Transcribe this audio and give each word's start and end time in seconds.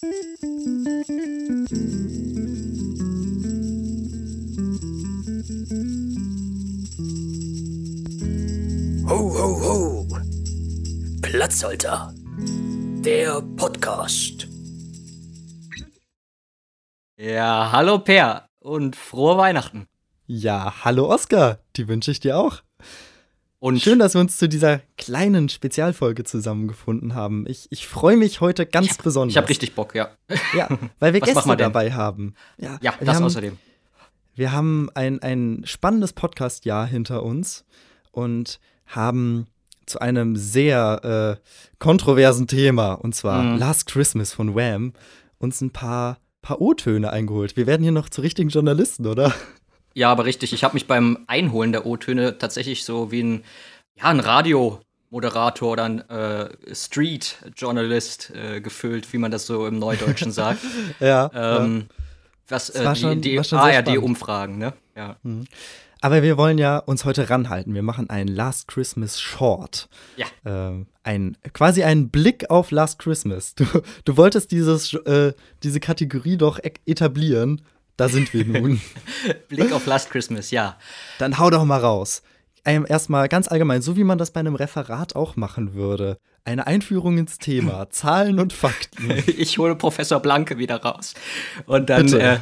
Ho, 0.00 0.06
ho, 9.08 9.48
ho. 9.60 10.06
Platzhalter. 11.20 12.14
Der 13.00 13.42
Podcast. 13.56 14.46
Ja, 17.18 17.72
hallo 17.72 17.98
Per 17.98 18.48
und 18.60 18.94
frohe 18.94 19.36
Weihnachten. 19.36 19.88
Ja, 20.26 20.84
hallo 20.84 21.12
Oskar, 21.12 21.58
die 21.74 21.88
wünsche 21.88 22.12
ich 22.12 22.20
dir 22.20 22.38
auch. 22.38 22.62
Und 23.60 23.80
Schön, 23.80 23.98
dass 23.98 24.14
wir 24.14 24.20
uns 24.20 24.36
zu 24.36 24.48
dieser 24.48 24.80
kleinen 24.96 25.48
Spezialfolge 25.48 26.22
zusammengefunden 26.22 27.14
haben. 27.14 27.44
Ich, 27.48 27.66
ich 27.70 27.88
freue 27.88 28.16
mich 28.16 28.40
heute 28.40 28.66
ganz 28.66 28.86
ich 28.86 28.92
hab, 28.92 29.02
besonders. 29.02 29.32
Ich 29.32 29.36
habe 29.36 29.48
richtig 29.48 29.74
Bock, 29.74 29.94
ja. 29.96 30.10
Ja, 30.56 30.68
weil 31.00 31.12
wir 31.12 31.20
Gäste 31.20 31.44
wir 31.44 31.56
dabei 31.56 31.92
haben. 31.92 32.34
Ja, 32.56 32.78
wir 32.80 32.92
das 33.00 33.16
haben, 33.16 33.24
außerdem. 33.24 33.58
Wir 34.34 34.52
haben 34.52 34.88
ein, 34.94 35.20
ein 35.20 35.62
spannendes 35.64 36.12
Podcast-Jahr 36.12 36.86
hinter 36.86 37.24
uns 37.24 37.64
und 38.12 38.60
haben 38.86 39.48
zu 39.86 40.00
einem 40.00 40.36
sehr 40.36 41.38
äh, 41.40 41.48
kontroversen 41.80 42.46
Thema, 42.46 42.92
und 42.92 43.16
zwar 43.16 43.42
Mhm. 43.42 43.58
Last 43.58 43.86
Christmas 43.86 44.32
von 44.32 44.54
Wham, 44.54 44.92
uns 45.38 45.60
ein 45.60 45.70
paar, 45.70 46.18
paar 46.42 46.60
O-Töne 46.60 47.10
eingeholt. 47.10 47.56
Wir 47.56 47.66
werden 47.66 47.82
hier 47.82 47.92
noch 47.92 48.08
zu 48.08 48.20
richtigen 48.20 48.50
Journalisten, 48.50 49.06
oder? 49.06 49.34
Ja, 49.94 50.10
aber 50.10 50.24
richtig. 50.24 50.52
Ich 50.52 50.64
habe 50.64 50.74
mich 50.74 50.86
beim 50.86 51.18
Einholen 51.26 51.72
der 51.72 51.86
O-Töne 51.86 52.38
tatsächlich 52.38 52.84
so 52.84 53.10
wie 53.10 53.22
ein, 53.22 53.44
ja, 53.96 54.04
ein 54.04 54.20
Radiomoderator 54.20 55.72
oder 55.72 55.84
ein 55.84 56.08
äh, 56.08 56.48
Street-Journalist 56.72 58.30
äh, 58.34 58.60
gefühlt, 58.60 59.12
wie 59.12 59.18
man 59.18 59.30
das 59.30 59.46
so 59.46 59.66
im 59.66 59.78
Neudeutschen 59.78 60.32
sagt. 60.32 60.60
Ja. 61.00 61.30
ähm, 61.34 61.86
was 62.48 62.70
Es 62.70 62.76
äh, 62.80 62.92
die, 62.94 63.00
schon- 63.00 63.20
die 63.20 63.30
sehr 63.34 63.44
spannend. 63.44 63.88
ARD-Umfragen, 63.88 64.58
ne? 64.58 64.72
Ja. 64.96 65.16
Aber 66.00 66.22
wir 66.22 66.36
wollen 66.38 66.58
ja 66.58 66.78
uns 66.78 67.04
heute 67.04 67.28
ranhalten. 67.28 67.74
Wir 67.74 67.82
machen 67.82 68.08
einen 68.08 68.28
Last 68.28 68.68
Christmas 68.68 69.20
Short. 69.20 69.88
Ja. 70.16 70.26
Ähm, 70.46 70.86
ein, 71.02 71.36
quasi 71.52 71.82
einen 71.82 72.08
Blick 72.10 72.48
auf 72.50 72.70
Last 72.70 72.98
Christmas. 73.00 73.54
Du, 73.54 73.64
du 74.04 74.16
wolltest 74.16 74.50
dieses, 74.52 74.94
äh, 74.94 75.32
diese 75.62 75.80
Kategorie 75.80 76.36
doch 76.36 76.58
e- 76.58 76.72
etablieren. 76.86 77.62
Da 77.98 78.08
sind 78.08 78.32
wir 78.32 78.44
nun. 78.46 78.80
Blick 79.48 79.72
auf 79.72 79.84
Last 79.86 80.10
Christmas, 80.10 80.50
ja. 80.52 80.78
Dann 81.18 81.38
hau 81.38 81.50
doch 81.50 81.64
mal 81.64 81.80
raus. 81.80 82.22
Ähm, 82.64 82.86
Erstmal 82.88 83.28
ganz 83.28 83.48
allgemein, 83.48 83.82
so 83.82 83.96
wie 83.96 84.04
man 84.04 84.18
das 84.18 84.30
bei 84.30 84.38
einem 84.40 84.54
Referat 84.54 85.16
auch 85.16 85.34
machen 85.36 85.74
würde. 85.74 86.16
Eine 86.44 86.66
Einführung 86.68 87.18
ins 87.18 87.38
Thema, 87.38 87.90
Zahlen 87.94 88.38
und 88.38 88.52
Fakten. 88.52 89.10
Ich 89.26 89.58
hole 89.58 89.74
Professor 89.74 90.20
Blanke 90.20 90.58
wieder 90.58 90.76
raus. 90.82 91.14
Und 91.66 91.90
dann, 91.90 92.04
Bitte. 92.06 92.20
äh, 92.22 92.38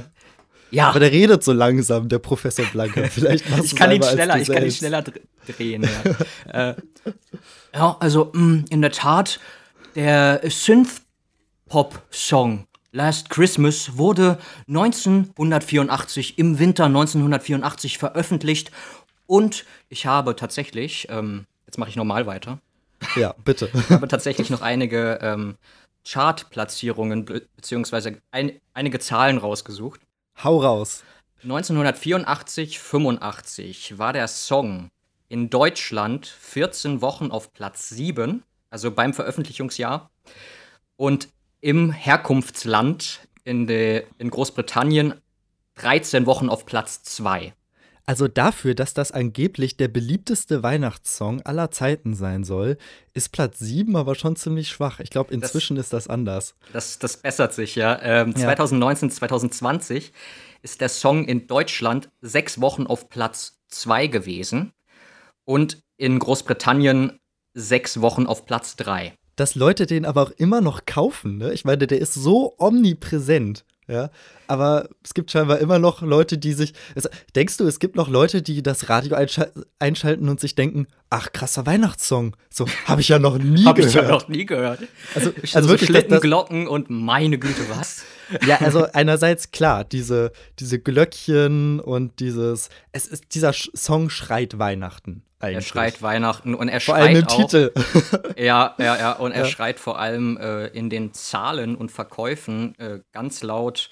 ja. 0.70 0.88
Aber 0.90 1.00
der 1.00 1.10
redet 1.10 1.42
so 1.42 1.52
langsam, 1.54 2.10
der 2.10 2.18
Professor 2.18 2.66
Blanke. 2.66 3.08
Vielleicht 3.08 3.48
machst 3.48 3.64
ich 3.64 3.74
kann 3.76 3.90
ihn 3.92 4.02
schneller, 4.02 4.38
ich 4.38 4.48
kann 4.48 4.62
ihn 4.62 4.70
schneller 4.72 5.00
dr- 5.02 5.14
drehen. 5.46 5.88
Ja, 6.52 6.70
äh, 6.70 6.74
ja 7.72 7.96
also 7.98 8.30
mh, 8.34 8.64
in 8.68 8.82
der 8.82 8.92
Tat, 8.92 9.40
der 9.94 10.42
Synth-Pop-Song 10.44 12.65
Last 12.96 13.28
Christmas 13.28 13.98
wurde 13.98 14.38
1984 14.68 16.38
im 16.38 16.58
Winter 16.58 16.86
1984 16.86 17.98
veröffentlicht 17.98 18.70
und 19.26 19.66
ich 19.90 20.06
habe 20.06 20.34
tatsächlich, 20.34 21.06
ähm, 21.10 21.44
jetzt 21.66 21.76
mache 21.76 21.90
ich 21.90 21.96
normal 21.96 22.26
weiter, 22.26 22.58
Ja, 23.14 23.34
bitte. 23.44 23.68
ich 23.74 23.90
habe 23.90 24.08
tatsächlich 24.08 24.48
noch 24.48 24.62
einige 24.62 25.18
ähm, 25.20 25.56
Chartplatzierungen 26.08 27.26
be 27.26 27.42
beziehungsweise 27.54 28.16
ein, 28.30 28.52
einige 28.72 28.98
Zahlen 28.98 29.36
rausgesucht. 29.36 30.00
Hau 30.42 30.62
raus. 30.62 31.04
1984, 31.42 32.78
85 32.78 33.98
war 33.98 34.14
der 34.14 34.26
Song 34.26 34.88
in 35.28 35.50
Deutschland 35.50 36.26
14 36.26 37.02
Wochen 37.02 37.30
auf 37.30 37.52
Platz 37.52 37.90
7, 37.90 38.42
also 38.70 38.90
beim 38.90 39.12
Veröffentlichungsjahr. 39.12 40.08
Und 40.96 41.28
im 41.60 41.92
Herkunftsland 41.92 43.20
in, 43.44 43.66
de, 43.66 44.04
in 44.18 44.30
Großbritannien 44.30 45.14
13 45.76 46.26
Wochen 46.26 46.48
auf 46.48 46.66
Platz 46.66 47.02
2. 47.02 47.52
Also 48.08 48.28
dafür, 48.28 48.76
dass 48.76 48.94
das 48.94 49.10
angeblich 49.10 49.76
der 49.76 49.88
beliebteste 49.88 50.62
Weihnachtssong 50.62 51.42
aller 51.42 51.72
Zeiten 51.72 52.14
sein 52.14 52.44
soll, 52.44 52.78
ist 53.14 53.32
Platz 53.32 53.58
7 53.58 53.96
aber 53.96 54.14
schon 54.14 54.36
ziemlich 54.36 54.68
schwach. 54.68 55.00
Ich 55.00 55.10
glaube, 55.10 55.34
inzwischen 55.34 55.76
ist 55.76 55.92
das 55.92 56.06
anders. 56.06 56.54
Das, 56.72 57.00
das 57.00 57.16
bessert 57.16 57.52
sich, 57.52 57.74
ja. 57.74 58.00
Ähm, 58.00 58.32
Ja. 58.36 58.44
2019, 58.44 59.10
2020 59.10 60.12
ist 60.62 60.80
der 60.80 60.88
Song 60.88 61.24
in 61.24 61.48
Deutschland 61.48 62.08
sechs 62.20 62.60
Wochen 62.60 62.86
auf 62.86 63.08
Platz 63.08 63.60
2 63.68 64.06
gewesen 64.06 64.72
und 65.44 65.80
in 65.96 66.20
Großbritannien 66.20 67.18
sechs 67.54 68.00
Wochen 68.00 68.26
auf 68.26 68.46
Platz 68.46 68.76
3. 68.76 69.14
Dass 69.36 69.54
Leute 69.54 69.86
den 69.86 70.04
aber 70.04 70.22
auch 70.22 70.30
immer 70.30 70.60
noch 70.60 70.86
kaufen, 70.86 71.38
ne? 71.38 71.52
Ich 71.52 71.64
meine, 71.64 71.86
der 71.86 72.00
ist 72.00 72.14
so 72.14 72.54
omnipräsent, 72.58 73.64
ja. 73.88 74.10
Aber 74.48 74.88
es 75.04 75.14
gibt 75.14 75.30
scheinbar 75.30 75.58
immer 75.58 75.78
noch 75.78 76.02
Leute, 76.02 76.38
die 76.38 76.52
sich. 76.52 76.72
Also, 76.94 77.08
denkst 77.34 77.56
du, 77.56 77.66
es 77.66 77.78
gibt 77.78 77.96
noch 77.96 78.08
Leute, 78.08 78.42
die 78.42 78.62
das 78.62 78.88
Radio 78.88 79.14
einschal 79.14 79.52
einschalten 79.78 80.28
und 80.28 80.40
sich 80.40 80.54
denken, 80.54 80.86
ach, 81.10 81.32
krasser 81.32 81.66
Weihnachtssong. 81.66 82.36
So, 82.50 82.66
habe 82.86 83.00
ich 83.00 83.08
ja 83.08 83.18
noch 83.18 83.38
nie 83.38 83.64
Habe 83.64 83.82
ich 83.82 83.92
ja 83.92 84.02
gehört. 84.02 84.22
noch 84.22 84.28
nie 84.28 84.46
gehört. 84.46 84.80
Also, 85.14 85.30
also 85.30 85.60
so 85.60 85.68
wirklich, 85.68 85.68
das, 85.68 85.78
das, 85.78 86.06
Schlittenglocken 86.06 86.66
und 86.66 86.90
meine 86.90 87.38
Güte, 87.38 87.62
was? 87.68 88.04
Ja, 88.46 88.56
also 88.60 88.86
einerseits 88.92 89.52
klar, 89.52 89.84
diese, 89.84 90.32
diese 90.58 90.80
Glöckchen 90.80 91.78
und 91.78 92.18
dieses, 92.18 92.70
es 92.92 93.06
ist, 93.06 93.34
dieser 93.34 93.52
Song 93.52 94.10
schreit 94.10 94.58
Weihnachten 94.58 95.22
Er 95.38 95.48
eigentlich. 95.48 95.66
schreit 95.68 96.02
Weihnachten 96.02 96.54
und 96.54 96.68
er 96.68 96.80
Vor 96.80 96.94
allem 96.94 97.16
schreit 97.16 97.22
im 97.22 97.28
auch. 97.28 97.48
Titel. 97.48 97.72
Ja, 98.38 98.74
ja, 98.78 98.96
ja. 98.96 99.12
Und 99.12 99.32
er 99.32 99.40
Ja. 99.44 99.46
schreit 99.48 99.78
vor 99.80 99.98
allem 99.98 100.36
äh, 100.38 100.66
in 100.68 100.88
den 100.90 101.12
Zahlen 101.12 101.74
und 101.76 101.90
Verkäufen 101.90 102.74
äh, 102.78 103.00
ganz 103.12 103.42
laut 103.42 103.90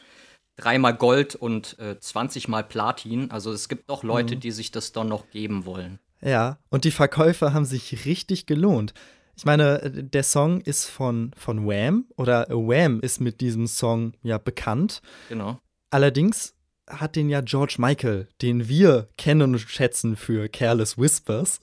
dreimal 0.56 0.94
Gold 0.94 1.34
und 1.34 1.76
äh, 1.80 1.98
20 1.98 2.46
mal 2.48 2.62
Platin. 2.62 3.30
Also 3.30 3.52
es 3.52 3.68
gibt 3.68 3.90
doch 3.90 4.02
Mhm. 4.02 4.08
Leute, 4.08 4.36
die 4.36 4.52
sich 4.52 4.70
das 4.70 4.92
dann 4.92 5.08
noch 5.08 5.28
geben 5.30 5.66
wollen. 5.66 5.98
Ja, 6.20 6.58
und 6.70 6.84
die 6.84 6.90
Verkäufe 6.92 7.52
haben 7.52 7.64
sich 7.64 8.06
richtig 8.06 8.46
gelohnt. 8.46 8.94
Ich 9.36 9.44
meine, 9.44 9.80
der 9.90 10.22
Song 10.22 10.60
ist 10.60 10.86
von, 10.86 11.32
von 11.36 11.66
Wham 11.66 12.06
oder 12.16 12.46
Wham 12.48 13.00
ist 13.00 13.20
mit 13.20 13.40
diesem 13.40 13.66
Song 13.66 14.12
ja 14.22 14.38
bekannt. 14.38 15.02
Genau. 15.28 15.58
Allerdings 15.90 16.54
hat 16.88 17.16
den 17.16 17.28
ja 17.30 17.40
George 17.40 17.76
Michael, 17.78 18.28
den 18.42 18.68
wir 18.68 19.08
kennen 19.16 19.54
und 19.54 19.58
schätzen 19.60 20.16
für 20.16 20.48
Careless 20.48 20.98
Whispers. 20.98 21.60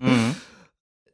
Mhm. 0.00 0.34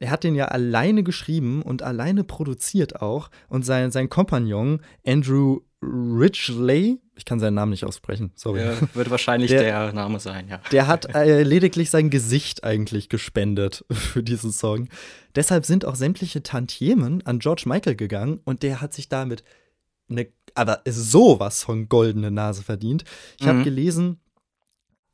Er 0.00 0.10
hat 0.10 0.24
den 0.24 0.34
ja 0.34 0.46
alleine 0.46 1.02
geschrieben 1.02 1.62
und 1.62 1.82
alleine 1.82 2.24
produziert 2.24 3.00
auch. 3.00 3.30
Und 3.48 3.64
sein, 3.64 3.90
sein 3.90 4.10
Kompagnon 4.10 4.82
Andrew 5.06 5.60
Ridgeley, 5.82 7.00
ich 7.16 7.24
kann 7.24 7.38
seinen 7.40 7.54
Namen 7.54 7.70
nicht 7.70 7.84
aussprechen, 7.84 8.32
sorry. 8.34 8.60
Ja, 8.60 8.74
wird 8.94 9.10
wahrscheinlich 9.10 9.50
Der- 9.50 9.62
der, 9.62 9.92
Name 9.92 10.20
sein, 10.20 10.48
ja. 10.48 10.60
Der 10.72 10.86
hat 10.88 11.14
äh, 11.14 11.42
lediglich 11.42 11.90
sein 11.90 12.10
Gesicht 12.10 12.64
eigentlich 12.64 13.08
gespendet 13.08 13.84
für 13.90 14.22
diesen 14.22 14.52
Song. 14.52 14.88
Deshalb 15.36 15.64
sind 15.64 15.84
auch 15.84 15.94
sämtliche 15.94 16.42
Tantiemen 16.42 17.24
an 17.24 17.38
George 17.38 17.62
Michael 17.66 17.96
gegangen 17.96 18.40
und 18.44 18.62
der 18.62 18.80
hat 18.80 18.92
sich 18.94 19.08
damit 19.08 19.44
eine, 20.10 20.26
aber 20.54 20.80
sowas 20.88 21.62
von 21.62 21.88
goldene 21.88 22.30
Nase 22.30 22.62
verdient. 22.62 23.04
Ich 23.40 23.46
habe 23.46 23.58
Mhm. 23.58 23.64
gelesen, 23.64 24.20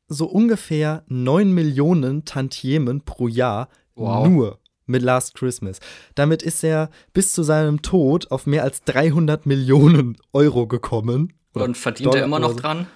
so 0.09 0.27
ungefähr 0.27 1.05
9 1.09 1.53
Millionen 1.53 2.25
Tantiemen 2.25 3.03
pro 3.03 3.29
Jahr 3.29 3.69
Wow. 3.95 4.27
nur 4.29 4.59
mit 4.87 5.03
Last 5.03 5.35
Christmas. 5.35 5.79
Damit 6.15 6.43
ist 6.43 6.65
er 6.65 6.91
bis 7.13 7.33
zu 7.33 7.43
seinem 7.43 7.81
Tod 7.83 8.31
auf 8.33 8.47
mehr 8.47 8.65
als 8.65 8.83
300 8.85 9.47
Millionen 9.47 10.17
Euro 10.33 10.67
gekommen. 10.67 11.33
Und 11.53 11.77
verdient 11.77 12.07
er 12.09 12.13
Dollar 12.13 12.25
immer 12.25 12.37
oder 12.39 12.49
noch 12.49 12.57
dran? 12.57 12.87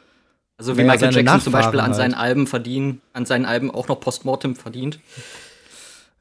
Also 0.57 0.77
wie 0.77 0.85
Michael 0.85 1.13
Jackson 1.15 1.41
zum 1.41 1.53
Beispiel 1.53 1.81
an 1.81 1.95
seinen 1.95 2.17
halt. 2.17 2.29
Alben 2.29 2.47
verdienen, 2.47 3.01
an 3.13 3.27
seinen 3.27 3.45
Alben 3.45 3.71
auch 3.71 3.89
noch 3.89 4.01
Postmortem 4.01 4.55
verdient. 4.57 5.01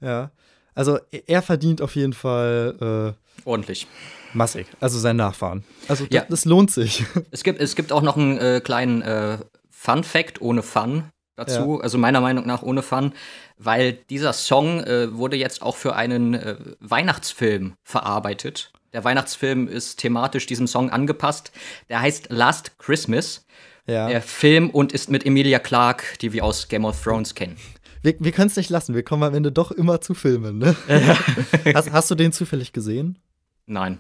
Ja. 0.01 0.31
Also 0.75 0.99
er 1.27 1.41
verdient 1.41 1.81
auf 1.81 1.95
jeden 1.95 2.13
Fall 2.13 3.15
Ordentlich. 3.45 3.83
äh, 3.83 4.37
massig. 4.37 4.67
Also 4.79 4.99
sein 4.99 5.15
Nachfahren. 5.15 5.63
Also 5.87 6.05
das, 6.05 6.13
Ja. 6.13 6.25
das 6.29 6.45
lohnt 6.45 6.71
sich. 6.71 7.05
Es 7.31 7.43
gibt, 7.43 7.59
es 7.61 7.75
gibt 7.75 7.91
auch 7.91 8.01
noch 8.01 8.17
einen 8.17 8.37
äh, 8.37 8.61
kleinen 8.63 9.01
äh, 9.01 9.37
Fun-Fact 9.69 10.41
ohne 10.41 10.63
Fun 10.63 11.03
dazu, 11.35 11.81
also 11.81 11.97
meiner 11.97 12.21
Meinung 12.21 12.45
nach 12.45 12.61
ohne 12.61 12.83
Fun, 12.83 13.11
weil 13.57 13.93
dieser 13.93 14.33
Song 14.33 14.81
äh, 14.83 15.13
wurde 15.15 15.35
jetzt 15.35 15.61
auch 15.63 15.75
für 15.75 15.95
einen 15.95 16.35
äh, 16.35 16.55
Weihnachtsfilm 16.79 17.73
verarbeitet. 17.83 18.71
Der 18.93 19.03
Weihnachtsfilm 19.03 19.67
ist 19.67 19.97
thematisch 19.97 20.45
diesem 20.45 20.67
Song 20.67 20.91
angepasst. 20.91 21.51
Der 21.89 22.01
heißt 22.01 22.27
Last 22.29 22.77
Christmas. 22.77 23.45
Ja. 23.87 24.07
Der 24.07 24.21
Film 24.21 24.69
und 24.69 24.93
ist 24.93 25.09
mit 25.09 25.25
Emilia 25.25 25.59
Clarke, 25.59 26.05
die 26.21 26.31
wir 26.31 26.45
aus 26.45 26.67
Game 26.69 26.85
of 26.85 27.01
Thrones 27.03 27.35
kennen. 27.35 27.57
Wir, 28.03 28.15
wir 28.19 28.31
können 28.31 28.47
es 28.47 28.55
nicht 28.55 28.69
lassen. 28.69 28.93
Wir 28.93 29.03
kommen 29.03 29.23
am 29.23 29.33
Ende 29.33 29.51
doch 29.51 29.71
immer 29.71 30.01
zu 30.01 30.13
Filmen. 30.13 30.59
Ne? 30.59 30.75
hast, 31.73 31.91
hast 31.91 32.11
du 32.11 32.15
den 32.15 32.31
zufällig 32.31 32.73
gesehen? 32.73 33.17
Nein. 33.65 33.99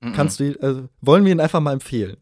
Mhm. 0.00 0.12
Kannst 0.14 0.40
du, 0.40 0.56
also, 0.62 0.88
wollen 1.02 1.24
wir 1.24 1.32
ihn 1.32 1.40
einfach 1.40 1.60
mal 1.60 1.74
empfehlen. 1.74 2.16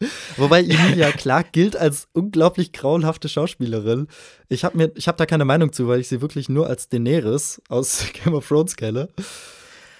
Wobei 0.36 0.62
Emilia 0.62 1.10
Clark 1.16 1.52
gilt 1.52 1.76
als 1.76 2.08
unglaublich 2.12 2.72
grauenhafte 2.72 3.28
Schauspielerin. 3.28 4.08
Ich 4.48 4.64
habe 4.64 4.76
mir, 4.76 4.88
da 4.88 5.26
keine 5.26 5.44
Meinung 5.44 5.72
zu, 5.72 5.88
weil 5.88 6.00
ich 6.00 6.08
sie 6.08 6.20
wirklich 6.20 6.48
nur 6.48 6.68
als 6.68 6.88
Daenerys 6.88 7.60
aus 7.68 8.04
Game 8.12 8.34
of 8.34 8.46
Thrones 8.46 8.76
kenne. 8.76 9.08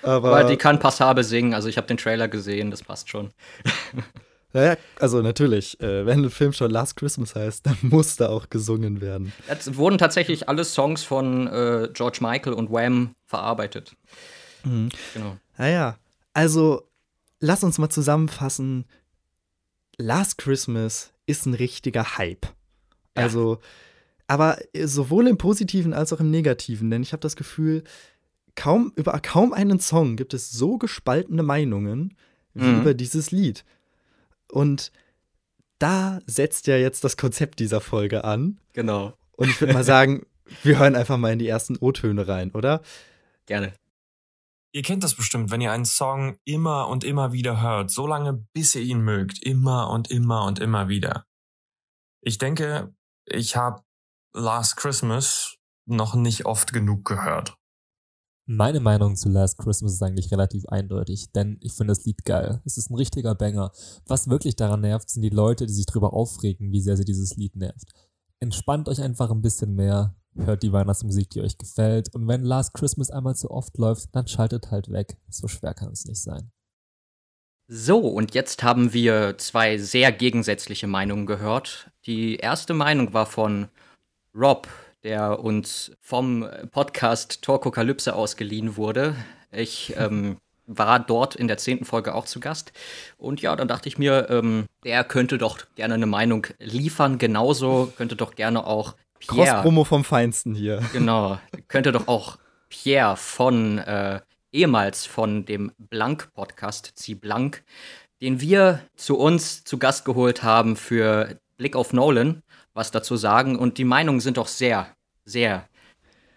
Aber, 0.02 0.36
Aber 0.36 0.48
die 0.48 0.56
kann 0.56 0.78
passabel 0.78 1.24
singen, 1.24 1.54
also 1.54 1.68
ich 1.68 1.76
habe 1.76 1.88
den 1.88 1.96
Trailer 1.96 2.28
gesehen, 2.28 2.70
das 2.70 2.82
passt 2.84 3.10
schon. 3.10 3.32
Naja, 4.52 4.76
also 4.98 5.20
natürlich, 5.20 5.78
äh, 5.80 6.06
wenn 6.06 6.24
ein 6.24 6.30
Film 6.30 6.52
schon 6.52 6.70
Last 6.70 6.96
Christmas 6.96 7.34
heißt, 7.34 7.66
dann 7.66 7.76
muss 7.82 8.16
da 8.16 8.28
auch 8.28 8.48
gesungen 8.48 9.00
werden. 9.00 9.32
Es 9.46 9.76
wurden 9.76 9.98
tatsächlich 9.98 10.48
alle 10.48 10.64
Songs 10.64 11.04
von 11.04 11.46
äh, 11.48 11.88
George 11.92 12.18
Michael 12.22 12.54
und 12.54 12.70
Wham 12.70 13.14
verarbeitet. 13.26 13.94
Mhm. 14.64 14.88
Genau. 15.14 15.36
Naja, 15.58 15.98
also 16.32 16.88
lass 17.40 17.62
uns 17.62 17.78
mal 17.78 17.90
zusammenfassen. 17.90 18.86
Last 19.98 20.38
Christmas 20.38 21.12
ist 21.26 21.46
ein 21.46 21.54
richtiger 21.54 22.16
Hype. 22.16 22.46
Ja. 22.46 23.24
Also, 23.24 23.58
aber 24.28 24.58
sowohl 24.84 25.26
im 25.28 25.36
Positiven 25.36 25.92
als 25.92 26.12
auch 26.12 26.20
im 26.20 26.30
Negativen, 26.30 26.90
denn 26.90 27.02
ich 27.02 27.12
habe 27.12 27.20
das 27.20 27.36
Gefühl, 27.36 27.84
kaum 28.54 28.92
über 28.96 29.18
kaum 29.20 29.52
einen 29.52 29.78
Song 29.78 30.16
gibt 30.16 30.34
es 30.34 30.50
so 30.50 30.78
gespaltene 30.78 31.42
Meinungen 31.42 32.16
wie 32.54 32.64
mhm. 32.64 32.80
über 32.80 32.94
dieses 32.94 33.30
Lied. 33.30 33.64
Und 34.50 34.92
da 35.78 36.20
setzt 36.26 36.66
ja 36.66 36.76
jetzt 36.76 37.04
das 37.04 37.16
Konzept 37.16 37.60
dieser 37.60 37.80
Folge 37.80 38.24
an. 38.24 38.60
Genau. 38.72 39.14
Und 39.36 39.48
ich 39.48 39.60
würde 39.60 39.72
mal 39.72 39.84
sagen, 39.84 40.26
wir 40.62 40.78
hören 40.78 40.96
einfach 40.96 41.16
mal 41.16 41.32
in 41.32 41.38
die 41.38 41.48
ersten 41.48 41.76
O-Töne 41.78 42.26
rein, 42.26 42.50
oder? 42.52 42.82
Gerne. 43.46 43.74
Ihr 44.72 44.82
kennt 44.82 45.02
das 45.02 45.14
bestimmt, 45.14 45.50
wenn 45.50 45.60
ihr 45.60 45.72
einen 45.72 45.86
Song 45.86 46.36
immer 46.44 46.88
und 46.88 47.02
immer 47.02 47.32
wieder 47.32 47.62
hört, 47.62 47.90
so 47.90 48.06
lange 48.06 48.46
bis 48.52 48.74
ihr 48.74 48.82
ihn 48.82 49.00
mögt, 49.00 49.42
immer 49.42 49.90
und 49.90 50.10
immer 50.10 50.44
und 50.44 50.58
immer 50.58 50.88
wieder. 50.88 51.24
Ich 52.20 52.38
denke, 52.38 52.94
ich 53.24 53.56
habe 53.56 53.82
Last 54.34 54.76
Christmas 54.76 55.56
noch 55.86 56.14
nicht 56.14 56.44
oft 56.44 56.72
genug 56.72 57.04
gehört. 57.04 57.57
Meine 58.50 58.80
Meinung 58.80 59.14
zu 59.14 59.28
Last 59.28 59.58
Christmas 59.58 59.92
ist 59.92 60.02
eigentlich 60.02 60.32
relativ 60.32 60.64
eindeutig, 60.68 61.32
denn 61.32 61.58
ich 61.60 61.74
finde 61.74 61.90
das 61.90 62.06
Lied 62.06 62.24
geil. 62.24 62.62
Es 62.64 62.78
ist 62.78 62.90
ein 62.90 62.94
richtiger 62.94 63.34
Banger. 63.34 63.72
Was 64.06 64.30
wirklich 64.30 64.56
daran 64.56 64.80
nervt, 64.80 65.10
sind 65.10 65.20
die 65.20 65.28
Leute, 65.28 65.66
die 65.66 65.72
sich 65.74 65.84
darüber 65.84 66.14
aufregen, 66.14 66.72
wie 66.72 66.80
sehr 66.80 66.96
sie 66.96 67.04
dieses 67.04 67.36
Lied 67.36 67.56
nervt. 67.56 67.92
Entspannt 68.40 68.88
euch 68.88 69.02
einfach 69.02 69.30
ein 69.30 69.42
bisschen 69.42 69.74
mehr, 69.74 70.16
hört 70.34 70.62
die 70.62 70.72
Weihnachtsmusik, 70.72 71.28
die 71.28 71.42
euch 71.42 71.58
gefällt, 71.58 72.14
und 72.14 72.26
wenn 72.26 72.42
Last 72.42 72.72
Christmas 72.72 73.10
einmal 73.10 73.36
zu 73.36 73.50
oft 73.50 73.76
läuft, 73.76 74.16
dann 74.16 74.26
schaltet 74.26 74.70
halt 74.70 74.90
weg. 74.90 75.18
So 75.28 75.46
schwer 75.46 75.74
kann 75.74 75.92
es 75.92 76.06
nicht 76.06 76.22
sein. 76.22 76.50
So, 77.66 77.98
und 77.98 78.34
jetzt 78.34 78.62
haben 78.62 78.94
wir 78.94 79.36
zwei 79.36 79.76
sehr 79.76 80.10
gegensätzliche 80.10 80.86
Meinungen 80.86 81.26
gehört. 81.26 81.90
Die 82.06 82.36
erste 82.36 82.72
Meinung 82.72 83.12
war 83.12 83.26
von 83.26 83.68
Rob, 84.34 84.68
der 85.04 85.40
uns 85.40 85.92
vom 86.00 86.48
Podcast 86.70 87.42
Torkokalypse 87.42 88.14
ausgeliehen 88.14 88.76
wurde. 88.76 89.14
Ich 89.52 89.94
ähm, 89.96 90.36
war 90.68 91.00
dort 91.00 91.34
in 91.34 91.48
der 91.48 91.56
zehnten 91.56 91.84
Folge 91.84 92.14
auch 92.14 92.26
zu 92.26 92.40
Gast. 92.40 92.72
Und 93.16 93.40
ja, 93.40 93.56
dann 93.56 93.68
dachte 93.68 93.88
ich 93.88 93.98
mir, 93.98 94.28
ähm, 94.30 94.66
der 94.84 95.02
könnte 95.02 95.38
doch 95.38 95.58
gerne 95.74 95.94
eine 95.94 96.06
Meinung 96.06 96.46
liefern. 96.58 97.18
Genauso 97.18 97.92
könnte 97.96 98.16
doch 98.16 98.34
gerne 98.34 98.66
auch 98.66 98.94
Pierre. 99.18 99.46
Cross-Promo 99.46 99.84
vom 99.84 100.04
Feinsten 100.04 100.54
hier. 100.54 100.82
Genau. 100.92 101.38
Könnte 101.68 101.92
doch 101.92 102.06
auch 102.06 102.38
Pierre 102.68 103.16
von, 103.16 103.78
äh, 103.78 104.20
ehemals 104.52 105.06
von 105.06 105.44
dem 105.44 105.72
Blank-Podcast, 105.78 106.92
Zieh 106.94 107.14
Blank, 107.14 107.64
den 108.20 108.40
wir 108.40 108.80
zu 108.96 109.16
uns 109.16 109.64
zu 109.64 109.78
Gast 109.78 110.04
geholt 110.04 110.42
haben 110.42 110.76
für 110.76 111.38
Blick 111.58 111.76
auf 111.76 111.92
Nolan, 111.92 112.42
was 112.72 112.90
dazu 112.90 113.16
sagen. 113.16 113.58
Und 113.58 113.76
die 113.76 113.84
Meinungen 113.84 114.20
sind 114.20 114.38
doch 114.38 114.48
sehr, 114.48 114.88
sehr 115.26 115.68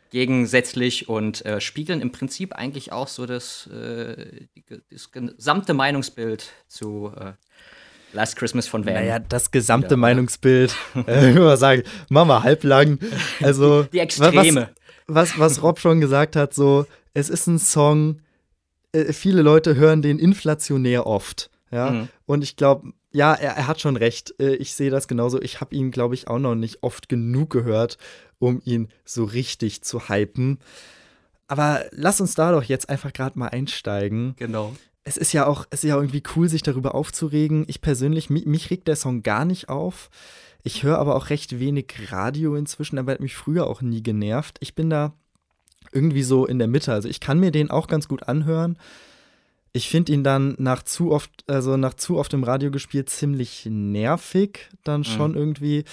gegensätzlich 0.10 1.08
und 1.08 1.46
äh, 1.46 1.62
spiegeln 1.62 2.02
im 2.02 2.12
Prinzip 2.12 2.54
eigentlich 2.54 2.92
auch 2.92 3.08
so 3.08 3.26
das, 3.26 3.68
äh, 3.68 4.48
das 4.90 5.12
gesamte 5.12 5.74
Meinungsbild 5.74 6.52
zu 6.68 7.14
äh, 7.18 7.32
Last 8.14 8.36
Christmas 8.36 8.68
von 8.68 8.86
Van. 8.86 8.94
Naja, 8.94 9.20
das 9.20 9.52
gesamte 9.52 9.92
ja, 9.92 9.98
Meinungsbild, 9.98 10.76
äh, 11.08 11.30
ich 11.30 11.36
würde 11.36 11.56
sagen, 11.56 11.84
Mama 12.10 12.44
halblang. 12.44 13.00
Also, 13.42 13.84
Die 13.94 14.00
Extreme. 14.00 14.70
Was, 15.08 15.32
was, 15.32 15.40
was 15.40 15.64
Rob 15.64 15.80
schon 15.80 16.02
gesagt 16.02 16.36
hat, 16.36 16.54
so, 16.54 16.86
es 17.14 17.30
ist 17.30 17.48
ein 17.48 17.58
Song, 17.58 18.22
äh, 18.92 19.14
viele 19.14 19.42
Leute 19.42 19.76
hören 19.76 20.02
den 20.02 20.20
inflationär 20.20 21.08
oft. 21.08 21.50
Ja, 21.72 21.90
mhm. 21.90 22.10
und 22.26 22.44
ich 22.44 22.58
glaube, 22.58 22.92
ja, 23.12 23.34
er, 23.34 23.56
er, 23.58 23.68
hat 23.68 23.82
schon 23.82 23.98
recht. 23.98 24.34
Äh, 24.40 24.56
ich 24.56 24.74
sehe 24.74 24.90
das 24.90 25.08
genauso. 25.08 25.42
Ich 25.42 25.62
habe 25.62 25.76
ihn, 25.76 25.92
glaube 25.92 26.16
ich, 26.16 26.28
auch 26.28 26.40
noch 26.40 26.56
nicht 26.56 26.84
oft 26.84 27.10
genug 27.10 27.50
gehört, 27.50 27.98
um 28.40 28.62
ihn 28.64 28.90
so 29.06 29.24
richtig 29.24 29.84
zu 29.84 30.10
hypen. 30.10 30.60
Aber 31.48 31.86
lass 31.92 32.22
uns 32.22 32.36
da 32.36 32.52
doch 32.52 32.64
jetzt 32.64 32.90
einfach 32.90 33.12
gerade 33.12 33.38
mal 33.38 33.50
einsteigen. 33.50 34.36
Genau. 34.38 34.74
Es 35.04 35.18
ist 35.18 35.34
ja 35.34 35.48
auch, 35.48 35.66
es 35.72 35.84
ist 35.84 35.90
ja 35.90 35.96
irgendwie 35.96 36.24
cool, 36.36 36.48
sich 36.48 36.64
darüber 36.64 36.96
aufzuregen. 36.96 37.66
Ich 37.68 37.82
persönlich, 37.82 38.30
mich, 38.30 38.46
mich 38.46 38.70
regt 38.70 38.88
der 38.88 38.96
Song 38.96 39.24
gar 39.24 39.46
nicht 39.46 39.68
auf. 39.68 40.10
Ich 40.64 40.84
höre 40.84 41.00
aber 41.00 41.16
auch 41.16 41.30
recht 41.30 41.60
wenig 41.60 42.12
Radio 42.12 42.56
inzwischen, 42.56 43.00
aber 43.00 43.14
hat 43.14 43.20
mich 43.20 43.36
früher 43.36 43.68
auch 43.68 43.82
nie 43.82 44.04
genervt. 44.04 44.58
Ich 44.62 44.76
bin 44.76 44.90
da 44.90 45.14
irgendwie 45.92 46.24
so 46.24 46.46
in 46.46 46.60
der 46.60 46.68
Mitte. 46.68 46.94
Also 46.94 47.10
ich 47.10 47.20
kann 47.20 47.40
mir 47.40 47.52
den 47.52 47.72
auch 47.72 47.88
ganz 47.88 48.08
gut 48.08 48.30
anhören 48.30 48.78
ich 49.74 49.90
finde 49.90 50.12
ihn 50.12 50.24
dann 50.24 50.56
nach 50.58 50.84
zu 50.84 51.12
oft, 51.12 51.32
also 51.48 51.78
nach 51.78 51.94
zu 51.94 52.18
oft 52.18 52.34
im 52.34 52.44
Radio 52.44 52.72
gespielt, 52.72 53.10
ziemlich 53.10 53.66
nervig, 53.70 54.70
dann 54.84 55.02
mhm. 55.02 55.06
schon 55.06 55.32
mhm. 55.32 55.38
irgendwie. 55.38 55.84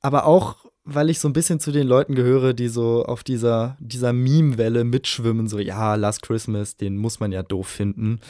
Aber 0.00 0.26
auch, 0.26 0.66
weil 0.84 1.10
ich 1.10 1.18
so 1.18 1.28
ein 1.28 1.32
bisschen 1.32 1.58
zu 1.58 1.72
den 1.72 1.86
Leuten 1.86 2.14
gehöre, 2.14 2.54
die 2.54 2.68
so 2.68 3.04
auf 3.04 3.24
dieser, 3.24 3.76
dieser 3.80 4.12
Meme-Welle 4.12 4.84
mitschwimmen, 4.84 5.48
so, 5.48 5.58
ja, 5.58 5.96
Last 5.96 6.22
Christmas, 6.22 6.76
den 6.76 6.96
muss 6.96 7.18
man 7.18 7.32
ja 7.32 7.42
doof 7.42 7.66
finden. 7.66 8.20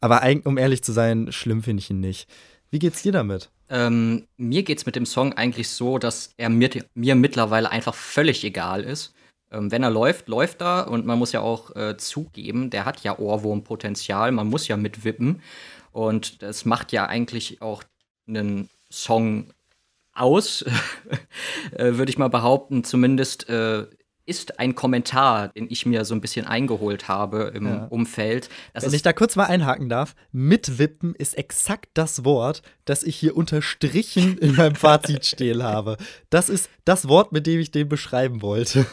Aber 0.00 0.22
um 0.44 0.56
ehrlich 0.56 0.82
zu 0.82 0.92
sein, 0.92 1.30
schlimm 1.32 1.62
finde 1.62 1.80
ich 1.82 1.90
ihn 1.90 2.00
nicht. 2.00 2.28
Wie 2.70 2.78
geht's 2.78 3.02
dir 3.02 3.12
damit? 3.12 3.50
Ähm, 3.68 4.26
mir 4.38 4.62
geht's 4.62 4.86
mit 4.86 4.96
dem 4.96 5.04
Song 5.04 5.34
eigentlich 5.34 5.68
so, 5.68 5.98
dass 5.98 6.30
er 6.38 6.48
mir, 6.48 6.70
mir 6.94 7.14
mittlerweile 7.14 7.70
einfach 7.70 7.94
völlig 7.94 8.44
egal 8.44 8.82
ist. 8.82 9.12
Ähm, 9.50 9.70
wenn 9.70 9.82
er 9.82 9.90
läuft, 9.90 10.28
läuft 10.28 10.62
er 10.62 10.88
und 10.88 11.06
man 11.06 11.18
muss 11.18 11.32
ja 11.32 11.40
auch 11.40 11.74
äh, 11.76 11.96
zugeben, 11.96 12.70
der 12.70 12.84
hat 12.84 13.02
ja 13.02 13.18
Ohrwurmpotenzial, 13.18 14.32
man 14.32 14.48
muss 14.48 14.68
ja 14.68 14.76
mitwippen 14.76 15.42
und 15.92 16.42
das 16.42 16.64
macht 16.64 16.92
ja 16.92 17.06
eigentlich 17.06 17.62
auch 17.62 17.82
einen 18.26 18.68
Song 18.90 19.52
aus, 20.14 20.62
äh, 21.72 21.94
würde 21.94 22.10
ich 22.10 22.18
mal 22.18 22.28
behaupten, 22.28 22.84
zumindest 22.84 23.48
äh, 23.48 23.86
ist 24.28 24.60
ein 24.60 24.74
Kommentar, 24.74 25.48
den 25.48 25.66
ich 25.70 25.86
mir 25.86 26.04
so 26.04 26.14
ein 26.14 26.20
bisschen 26.20 26.46
eingeholt 26.46 27.08
habe 27.08 27.52
im 27.54 27.66
ja. 27.66 27.86
Umfeld. 27.86 28.50
Das 28.74 28.84
Wenn 28.84 28.92
ich 28.92 29.02
da 29.02 29.14
kurz 29.14 29.36
mal 29.36 29.46
einhaken 29.46 29.88
darf, 29.88 30.14
mitwippen 30.32 31.14
ist 31.14 31.36
exakt 31.38 31.88
das 31.94 32.24
Wort, 32.24 32.62
das 32.84 33.02
ich 33.02 33.16
hier 33.16 33.36
unterstrichen 33.36 34.36
in 34.40 34.54
meinem 34.54 34.74
Fazit 34.74 35.24
stehen 35.24 35.62
habe. 35.62 35.96
Das 36.28 36.50
ist 36.50 36.68
das 36.84 37.08
Wort, 37.08 37.32
mit 37.32 37.46
dem 37.46 37.58
ich 37.58 37.70
den 37.70 37.88
beschreiben 37.88 38.42
wollte. 38.42 38.84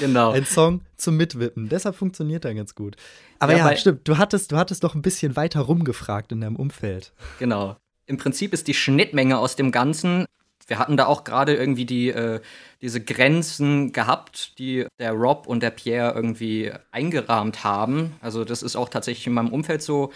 Genau. 0.00 0.32
Ein 0.32 0.44
Song 0.44 0.82
zum 0.96 1.16
Mitwippen. 1.16 1.68
Deshalb 1.68 1.94
funktioniert 1.94 2.44
er 2.44 2.54
ganz 2.54 2.74
gut. 2.74 2.96
Aber 3.38 3.56
ja, 3.56 3.70
ja 3.70 3.76
stimmt, 3.76 4.06
du 4.08 4.18
hattest, 4.18 4.50
du 4.52 4.56
hattest 4.56 4.82
doch 4.82 4.94
ein 4.94 5.02
bisschen 5.02 5.36
weiter 5.36 5.60
rumgefragt 5.60 6.32
in 6.32 6.40
deinem 6.40 6.56
Umfeld. 6.56 7.12
Genau. 7.38 7.76
Im 8.06 8.16
Prinzip 8.16 8.52
ist 8.52 8.66
die 8.66 8.74
Schnittmenge 8.74 9.38
aus 9.38 9.54
dem 9.54 9.70
Ganzen 9.70 10.26
wir 10.66 10.78
hatten 10.78 10.96
da 10.96 11.06
auch 11.06 11.24
gerade 11.24 11.54
irgendwie 11.54 11.84
die, 11.84 12.08
äh, 12.08 12.40
diese 12.80 13.02
Grenzen 13.02 13.92
gehabt, 13.92 14.58
die 14.58 14.86
der 14.98 15.12
Rob 15.12 15.46
und 15.46 15.62
der 15.62 15.70
Pierre 15.70 16.14
irgendwie 16.14 16.72
eingerahmt 16.92 17.64
haben. 17.64 18.14
Also 18.20 18.44
das 18.44 18.62
ist 18.62 18.76
auch 18.76 18.88
tatsächlich 18.88 19.26
in 19.26 19.32
meinem 19.32 19.52
Umfeld 19.52 19.82
so 19.82 20.12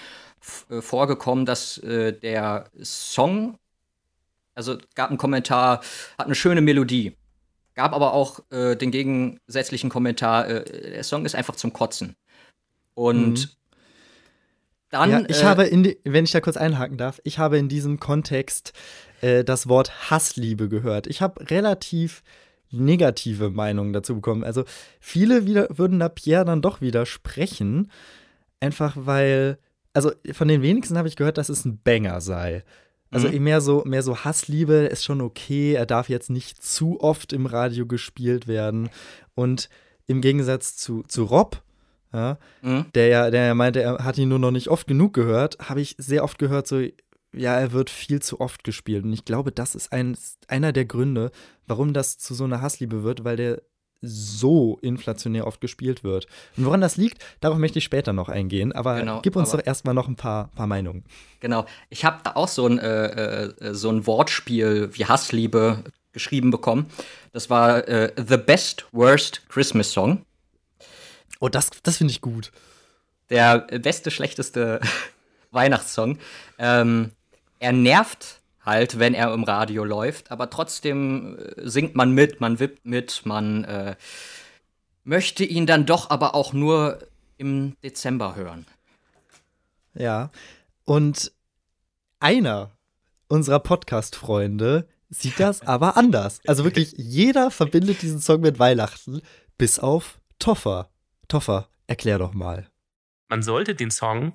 äh, 0.71 0.81
vorgekommen, 0.81 1.47
dass 1.47 1.79
äh, 1.79 2.13
der 2.13 2.71
Song, 2.83 3.59
also 4.55 4.77
gab 4.95 5.11
einen 5.11 5.19
Kommentar, 5.19 5.81
hat 6.19 6.27
eine 6.27 6.35
schöne 6.35 6.61
Melodie. 6.61 7.17
Gab 7.75 7.93
aber 7.93 8.13
auch 8.13 8.41
äh, 8.51 8.77
den 8.77 8.93
gegensätzlichen 8.93 9.91
Kommentar, 9.91 10.49
äh, 10.49 10.91
der 10.93 11.03
Song 11.05 11.25
ist 11.25 11.35
einfach 11.35 11.57
zum 11.57 11.73
Kotzen. 11.73 12.15
Und 12.95 13.41
mhm. 13.41 13.49
Dann, 14.95 15.11
ja, 15.11 15.25
ich 15.27 15.43
habe, 15.43 15.69
die, 15.69 15.99
wenn 16.05 16.25
ich 16.25 16.31
da 16.31 16.41
kurz 16.41 16.57
einhaken 16.57 16.97
darf, 16.97 17.21
ich 17.25 17.41
habe 17.41 17.59
in 17.59 17.69
diesem 17.69 17.99
Kontext 17.99 18.73
äh, 19.25 19.45
das 19.45 19.69
Wort 19.69 20.11
Hassliebe 20.11 20.69
gehört. 20.69 21.07
Ich 21.07 21.23
habe 21.23 21.51
relativ 21.51 22.23
negative 22.71 23.51
Meinungen 23.51 23.93
dazu 23.93 24.17
bekommen. 24.17 24.45
Also 24.45 24.65
viele 25.01 25.47
wieder, 25.47 25.69
würden 25.71 26.01
da 26.01 26.09
Pierre 26.09 26.45
dann 26.45 26.61
doch 26.63 26.81
widersprechen, 26.81 27.91
einfach 28.61 28.97
weil, 28.99 29.59
also 29.93 30.13
von 30.33 30.49
den 30.49 30.63
wenigsten 30.63 30.99
habe 30.99 31.09
ich 31.09 31.17
gehört, 31.17 31.39
dass 31.39 31.49
es 31.49 31.65
ein 31.65 31.81
Banger 31.83 32.21
sei. 32.21 32.65
Also 33.11 33.29
mhm. 33.29 33.45
mehr 33.45 33.61
so, 33.61 33.83
mehr 33.87 34.03
so 34.03 34.25
Hassliebe 34.25 34.75
ist 34.75 35.05
schon 35.05 35.21
okay. 35.21 35.75
Er 35.75 35.87
darf 35.87 36.09
jetzt 36.09 36.31
nicht 36.31 36.63
zu 36.63 37.01
oft 37.01 37.33
im 37.33 37.47
Radio 37.47 37.87
gespielt 37.87 38.49
werden. 38.49 38.91
Und 39.35 39.69
im 40.07 40.21
Gegensatz 40.21 40.77
zu, 40.77 41.03
zu 41.05 41.25
Rob 41.25 41.63
ja, 42.13 42.39
Mhm. 42.63 42.87
der 42.95 43.09
ja, 43.09 43.31
der 43.31 43.47
ja 43.47 43.55
meinte, 43.55 43.83
er 43.83 44.05
hat 44.05 44.19
ihn 44.19 44.29
nur 44.29 44.39
noch 44.39 44.53
nicht 44.53 44.69
oft 44.69 44.87
genug 44.87 45.15
gehört, 45.15 45.59
habe 45.69 45.81
ich 45.81 45.97
sehr 45.99 46.23
oft 46.23 46.39
gehört, 46.39 46.67
so, 46.69 46.81
ja, 47.37 47.59
er 47.59 47.73
wird 47.73 47.91
viel 47.91 48.21
zu 48.23 48.41
oft 48.41 48.65
gespielt. 48.65 49.05
Und 49.05 49.13
ich 49.13 49.25
glaube, 49.25 49.53
das 49.53 49.75
ist 49.75 49.93
ein, 49.93 50.17
einer 50.49 50.73
der 50.73 50.85
Gründe, 50.85 51.31
warum 51.67 51.93
das 51.93 52.19
zu 52.19 52.35
so 52.35 52.45
einer 52.45 52.61
Hassliebe 52.63 53.03
wird, 53.03 53.25
weil 53.25 53.37
der 53.37 53.63
so 54.07 54.79
inflationär 54.83 55.47
oft 55.47 55.61
gespielt 55.63 56.05
wird. 56.05 56.27
Und 56.59 56.67
woran 56.67 56.83
das 56.83 56.97
liegt, 56.99 57.25
darauf 57.41 57.57
möchte 57.59 57.79
ich 57.79 57.85
später 57.85 58.13
noch 58.13 58.29
eingehen. 58.29 58.73
Aber 58.73 58.99
Genau, 59.01 59.21
gib 59.23 59.35
uns 59.37 59.51
aber- 59.51 59.59
doch 59.63 59.67
erstmal 59.67 59.95
noch 59.95 60.09
ein 60.09 60.17
paar, 60.17 60.49
paar 60.49 60.67
Meinungen. 60.67 61.05
Genau. 61.41 61.65
Ich 61.89 62.05
habe 62.05 62.21
da 62.23 62.33
auch 62.35 62.49
so 62.49 62.67
ein, 62.67 62.79
äh, 62.79 63.45
äh, 63.47 63.75
so 63.75 63.89
ein 63.91 64.07
Wortspiel 64.07 64.91
wie 64.93 65.07
Hassliebe 65.07 65.85
geschrieben 66.13 66.51
bekommen. 66.51 66.87
Das 67.33 67.49
war 67.51 67.89
äh, 67.89 68.13
The 68.17 68.37
Best 68.37 68.85
Worst 68.93 69.49
Christmas 69.49 69.91
Song. 69.93 70.25
Oh, 71.41 71.49
das, 71.49 71.71
das 71.83 71.97
finde 71.97 72.13
ich 72.13 72.21
gut. 72.21 72.53
Der 73.31 73.59
beste, 73.61 74.11
schlechteste 74.11 74.81
Weihnachtssong. 75.51 76.19
Ähm, 76.59 77.13
er 77.65 77.73
nervt 77.73 78.43
halt, 78.61 78.99
wenn 78.99 79.15
er 79.15 79.33
im 79.33 79.43
Radio 79.43 79.85
läuft, 79.85 80.31
aber 80.31 80.51
trotzdem 80.51 81.39
äh, 81.39 81.69
singt 81.69 81.95
man 81.95 82.13
mit, 82.13 82.41
man 82.41 82.61
wippt 82.61 82.85
mit, 82.85 83.23
man 83.25 83.65
äh, 83.65 83.97
möchte 85.03 85.45
ihn 85.45 85.67
dann 85.67 85.87
doch 85.87 86.11
aber 86.11 86.35
auch 86.35 86.53
nur 86.53 86.99
im 87.39 87.75
Dezember 87.83 88.37
hören. 88.37 88.67
Ja. 89.95 90.31
Und 90.85 91.33
einer 92.21 92.73
unserer 93.29 93.61
Podcast-Freunde 93.61 94.87
sieht 95.09 95.41
das 95.41 95.63
aber 95.67 95.97
anders. 95.97 96.41
Also 96.47 96.65
wirklich, 96.65 96.93
jeder 96.99 97.51
verbindet 97.51 98.03
diesen 98.03 98.21
Song 98.21 98.43
mit 98.43 98.59
Weihnachten, 98.59 99.23
bis 99.57 99.79
auf 99.79 100.21
Toffer. 100.39 100.91
Toffer, 101.29 101.69
erklär 101.87 102.19
doch 102.19 102.35
mal. 102.35 102.67
Man 103.31 103.43
sollte 103.43 103.75
den 103.75 103.91
Song 103.91 104.35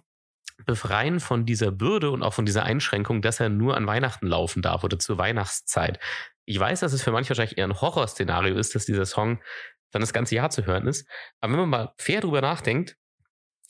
befreien 0.66 1.20
von 1.20 1.46
dieser 1.46 1.72
Bürde 1.72 2.12
und 2.12 2.24
auch 2.24 2.34
von 2.34 2.46
dieser 2.46 2.64
Einschränkung, 2.64 3.22
dass 3.22 3.40
er 3.40 3.50
nur 3.50 3.78
an 3.78 3.88
Weihnachten 3.88 4.28
laufen 4.28 4.62
darf 4.62 4.84
oder 4.84 5.00
zur 5.00 5.18
Weihnachtszeit. 5.18 6.00
Ich 6.46 6.60
weiß, 6.60 6.80
dass 6.80 6.94
es 6.94 7.04
für 7.04 7.12
manche 7.12 7.30
wahrscheinlich 7.30 7.58
eher 7.58 7.66
ein 7.66 7.80
Horrorszenario 7.80 8.56
ist, 8.56 8.76
dass 8.76 8.86
dieser 8.86 9.06
Song 9.06 9.42
dann 9.92 10.02
das 10.02 10.14
ganze 10.14 10.36
Jahr 10.36 10.50
zu 10.50 10.66
hören 10.66 10.88
ist. 10.88 11.08
Aber 11.40 11.54
wenn 11.54 11.60
man 11.62 11.70
mal 11.70 11.94
fair 11.98 12.22
drüber 12.22 12.42
nachdenkt, 12.42 12.98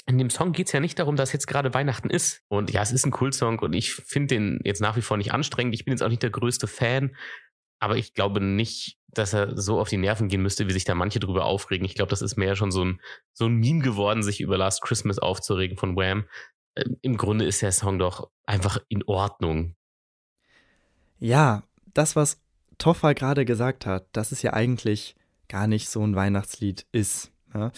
in 0.05 0.17
dem 0.17 0.29
Song 0.29 0.53
geht 0.53 0.67
es 0.67 0.74
ja 0.74 0.79
nicht 0.79 0.98
darum, 0.98 1.15
dass 1.15 1.34
jetzt 1.34 1.46
gerade 1.46 1.74
Weihnachten 1.74 2.10
ist. 2.10 2.41
Und 2.48 2.72
ja, 2.72 2.81
es 2.81 2.91
ist 2.91 3.05
ein 3.05 3.13
Cool-Song 3.19 3.60
und 3.60 3.74
ich 3.74 3.93
finde 3.93 4.36
den 4.36 4.60
jetzt 4.63 4.81
nach 4.81 4.96
wie 4.96 5.01
vor 5.01 5.17
nicht 5.17 5.34
anstrengend. 5.34 5.75
Ich 5.75 5.86
bin 5.86 5.91
jetzt 5.91 6.01
auch 6.01 6.10
nicht 6.10 6.24
der 6.24 6.31
größte 6.31 6.67
Fan, 6.67 7.15
aber 7.79 7.96
ich 7.96 8.13
glaube 8.13 8.41
nicht, 8.41 8.98
dass 9.08 9.34
er 9.34 9.58
so 9.58 9.79
auf 9.79 9.89
die 9.89 9.98
Nerven 9.98 10.27
gehen 10.27 10.41
müsste, 10.41 10.67
wie 10.67 10.74
sich 10.74 10.84
da 10.84 10.96
manche 10.96 11.19
drüber 11.19 11.46
aufregen. 11.46 11.86
Ich 11.86 11.96
glaube, 11.96 12.10
das 12.10 12.22
ist 12.22 12.38
mehr 12.38 12.55
schon 12.55 12.72
so 12.72 12.84
ein, 12.84 13.01
so 13.34 13.46
ein 13.46 13.55
Meme 13.55 13.81
geworden, 13.81 14.24
sich 14.24 14.41
über 14.41 14.58
Last 14.58 14.81
Christmas 14.81 15.19
aufzuregen 15.19 15.77
von 15.77 15.96
Wham. 15.96 16.25
Ähm, 16.75 16.97
Im 17.01 17.17
Grunde 17.17 17.45
ist 17.45 17.61
der 17.61 17.71
Song 17.71 17.99
doch 17.99 18.29
einfach 18.45 18.79
in 18.89 19.03
Ordnung. 19.03 19.75
Ja, 21.19 21.63
das, 21.93 22.15
was 22.15 22.39
Toffer 22.77 23.13
gerade 23.13 23.45
gesagt 23.45 23.85
hat, 23.85 24.07
dass 24.13 24.31
es 24.31 24.41
ja 24.41 24.53
eigentlich 24.53 25.15
gar 25.47 25.67
nicht 25.67 25.89
so 25.89 26.01
ein 26.05 26.15
Weihnachtslied 26.15 26.85
ist. 26.91 27.31
Ja? 27.53 27.71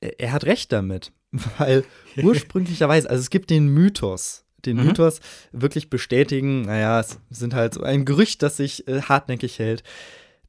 Er, 0.00 0.20
er 0.20 0.32
hat 0.32 0.44
recht 0.44 0.72
damit, 0.72 1.12
weil 1.58 1.84
ursprünglicherweise, 2.16 3.08
also 3.10 3.20
es 3.20 3.30
gibt 3.30 3.50
den 3.50 3.68
Mythos, 3.68 4.44
den 4.64 4.76
Mhm. 4.76 4.86
Mythos 4.88 5.20
wirklich 5.52 5.90
bestätigen, 5.90 6.62
naja, 6.62 7.00
es 7.00 7.18
sind 7.30 7.54
halt 7.54 7.74
so 7.74 7.82
ein 7.82 8.04
Gerücht, 8.04 8.42
das 8.42 8.56
sich 8.56 8.86
äh, 8.88 9.02
hartnäckig 9.02 9.58
hält, 9.58 9.82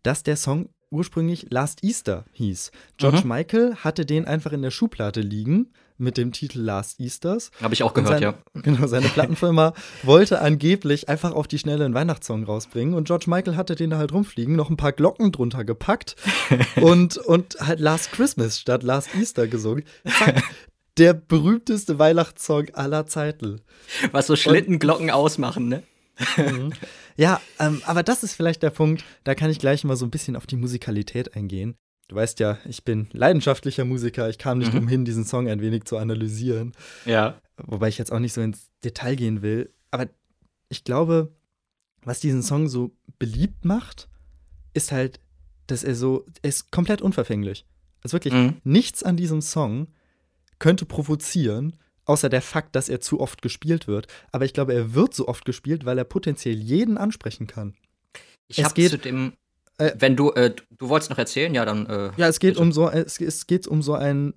dass 0.03 0.23
der 0.23 0.37
Song 0.37 0.69
ursprünglich 0.91 1.47
Last 1.49 1.83
Easter 1.83 2.25
hieß. 2.33 2.71
George 2.97 3.21
Mhm. 3.23 3.29
Michael 3.29 3.75
hatte 3.77 4.05
den 4.05 4.25
einfach 4.25 4.51
in 4.53 4.61
der 4.61 4.71
Schublade 4.71 5.21
liegen 5.21 5.73
mit 5.97 6.17
dem 6.17 6.31
Titel 6.31 6.59
Last 6.59 6.99
Easters. 6.99 7.51
Habe 7.61 7.73
ich 7.73 7.83
auch 7.83 7.95
Und 7.95 8.03
gehört, 8.03 8.21
sein, 8.21 8.21
ja. 8.21 8.61
Genau, 8.61 8.87
seine 8.87 9.07
Plattenfirma 9.07 9.73
wollte 10.03 10.41
angeblich 10.41 11.09
einfach 11.09 11.31
auf 11.33 11.47
die 11.47 11.59
Schnelle 11.59 11.85
einen 11.85 11.93
Weihnachtssong 11.93 12.43
rausbringen 12.43 12.93
und 12.93 13.07
George 13.07 13.25
Michael 13.27 13.55
hatte 13.55 13.75
den 13.75 13.89
da 13.89 13.97
halt 13.97 14.13
rumfliegen, 14.13 14.55
noch 14.55 14.69
ein 14.69 14.77
paar 14.77 14.91
Glocken 14.91 15.31
drunter 15.31 15.63
gepackt 15.63 16.15
und, 16.81 17.17
und 17.17 17.57
halt 17.59 17.79
Last 17.79 18.11
Christmas 18.11 18.59
statt 18.59 18.83
Last 18.83 19.15
Easter 19.15 19.47
gesungen. 19.47 19.83
Zack, 20.05 20.43
der 20.97 21.13
berühmteste 21.13 21.99
Weihnachtssong 21.99 22.69
aller 22.73 23.05
Zeiten. 23.05 23.61
Was 24.11 24.27
so 24.27 24.35
Schlittenglocken 24.35 25.11
ausmachen, 25.11 25.67
ne? 25.67 25.83
Ja, 27.17 27.41
ähm, 27.59 27.81
aber 27.85 28.03
das 28.03 28.23
ist 28.23 28.33
vielleicht 28.33 28.63
der 28.63 28.69
Punkt, 28.69 29.03
da 29.23 29.35
kann 29.35 29.49
ich 29.49 29.59
gleich 29.59 29.83
mal 29.83 29.95
so 29.95 30.05
ein 30.05 30.11
bisschen 30.11 30.35
auf 30.35 30.47
die 30.47 30.57
Musikalität 30.57 31.35
eingehen. 31.35 31.75
Du 32.07 32.15
weißt 32.15 32.39
ja, 32.39 32.59
ich 32.65 32.83
bin 32.83 33.07
leidenschaftlicher 33.13 33.83
Musiker, 33.85 34.29
ich 34.29 34.37
kam 34.37 34.59
nicht 34.59 34.73
Mhm. 34.73 34.79
umhin, 34.79 35.05
diesen 35.05 35.25
Song 35.25 35.47
ein 35.47 35.61
wenig 35.61 35.85
zu 35.85 35.97
analysieren. 35.97 36.73
Ja. 37.05 37.39
wobei 37.57 37.87
ich 37.87 37.97
jetzt 37.97 38.11
auch 38.11 38.19
nicht 38.19 38.33
so 38.33 38.41
ins 38.41 38.69
Detail 38.83 39.15
gehen 39.15 39.41
will, 39.41 39.73
aber 39.89 40.07
ich 40.67 40.83
glaube, 40.83 41.31
was 42.03 42.19
diesen 42.19 42.43
Song 42.43 42.67
so 42.67 42.91
beliebt 43.17 43.63
macht, 43.63 44.09
ist 44.73 44.91
halt, 44.91 45.21
dass 45.67 45.85
er 45.85 45.95
so, 45.95 46.25
er 46.41 46.49
ist 46.49 46.69
komplett 46.71 47.01
unverfänglich. 47.01 47.65
Also 48.03 48.13
wirklich, 48.13 48.33
Mhm. 48.33 48.57
nichts 48.65 49.03
an 49.03 49.15
diesem 49.15 49.41
Song 49.41 49.87
könnte 50.59 50.85
provozieren, 50.85 51.77
außer 52.03 52.27
der 52.27 52.41
Fakt, 52.41 52.75
dass 52.75 52.89
er 52.89 52.99
zu 52.99 53.21
oft 53.21 53.41
gespielt 53.41 53.87
wird. 53.87 54.07
Aber 54.33 54.43
ich 54.43 54.53
glaube, 54.53 54.73
er 54.73 54.93
wird 54.93 55.13
so 55.13 55.27
oft 55.29 55.45
gespielt, 55.45 55.85
weil 55.85 55.97
er 55.97 56.03
potenziell 56.03 56.55
jeden 56.57 56.97
ansprechen 56.97 57.47
kann. 57.47 57.73
Ich 58.47 58.61
habe 58.63 58.75
zu 58.89 58.97
dem, 58.99 59.31
äh, 59.77 59.91
wenn 59.97 60.15
du, 60.15 60.31
äh, 60.31 60.53
du 60.77 60.89
wolltest 60.89 61.09
noch 61.09 61.17
erzählen, 61.17 61.53
ja, 61.53 61.65
dann. 61.65 61.85
Äh, 61.87 62.11
Ja, 62.17 62.27
es 62.27 62.39
geht 62.39 62.51
bitte. 62.55 62.61
um 62.63 62.71
so, 62.71 62.89
es, 62.89 63.19
es 63.19 63.47
geht 63.47 63.67
um 63.67 63.81
so 63.81 63.93
ein, 63.93 64.33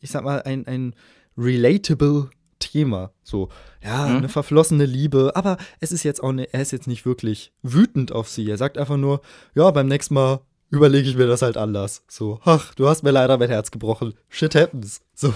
ich 0.00 0.10
sag 0.10 0.24
mal, 0.24 0.42
ein, 0.42 0.66
ein 0.66 0.94
relatable 1.36 2.30
Thema. 2.58 3.12
So, 3.22 3.48
ja, 3.82 4.06
Mhm. 4.08 4.16
eine 4.18 4.28
verflossene 4.28 4.84
Liebe, 4.86 5.32
aber 5.34 5.56
es 5.80 5.92
ist 5.92 6.02
jetzt 6.04 6.22
auch, 6.22 6.32
ne, 6.32 6.52
er 6.52 6.62
ist 6.62 6.70
jetzt 6.72 6.86
nicht 6.86 7.04
wirklich 7.04 7.52
wütend 7.62 8.12
auf 8.12 8.28
sie. 8.28 8.48
Er 8.48 8.56
sagt 8.56 8.78
einfach 8.78 8.96
nur, 8.96 9.20
ja, 9.54 9.70
beim 9.70 9.88
nächsten 9.88 10.14
Mal 10.14 10.40
überlege 10.70 11.08
ich 11.08 11.16
mir 11.16 11.26
das 11.26 11.42
halt 11.42 11.56
anders. 11.56 12.04
So, 12.08 12.40
ach, 12.44 12.74
du 12.74 12.88
hast 12.88 13.02
mir 13.02 13.10
leider 13.10 13.36
mein 13.38 13.50
Herz 13.50 13.70
gebrochen. 13.70 14.14
Shit 14.28 14.54
happens. 14.54 15.00
So. 15.14 15.32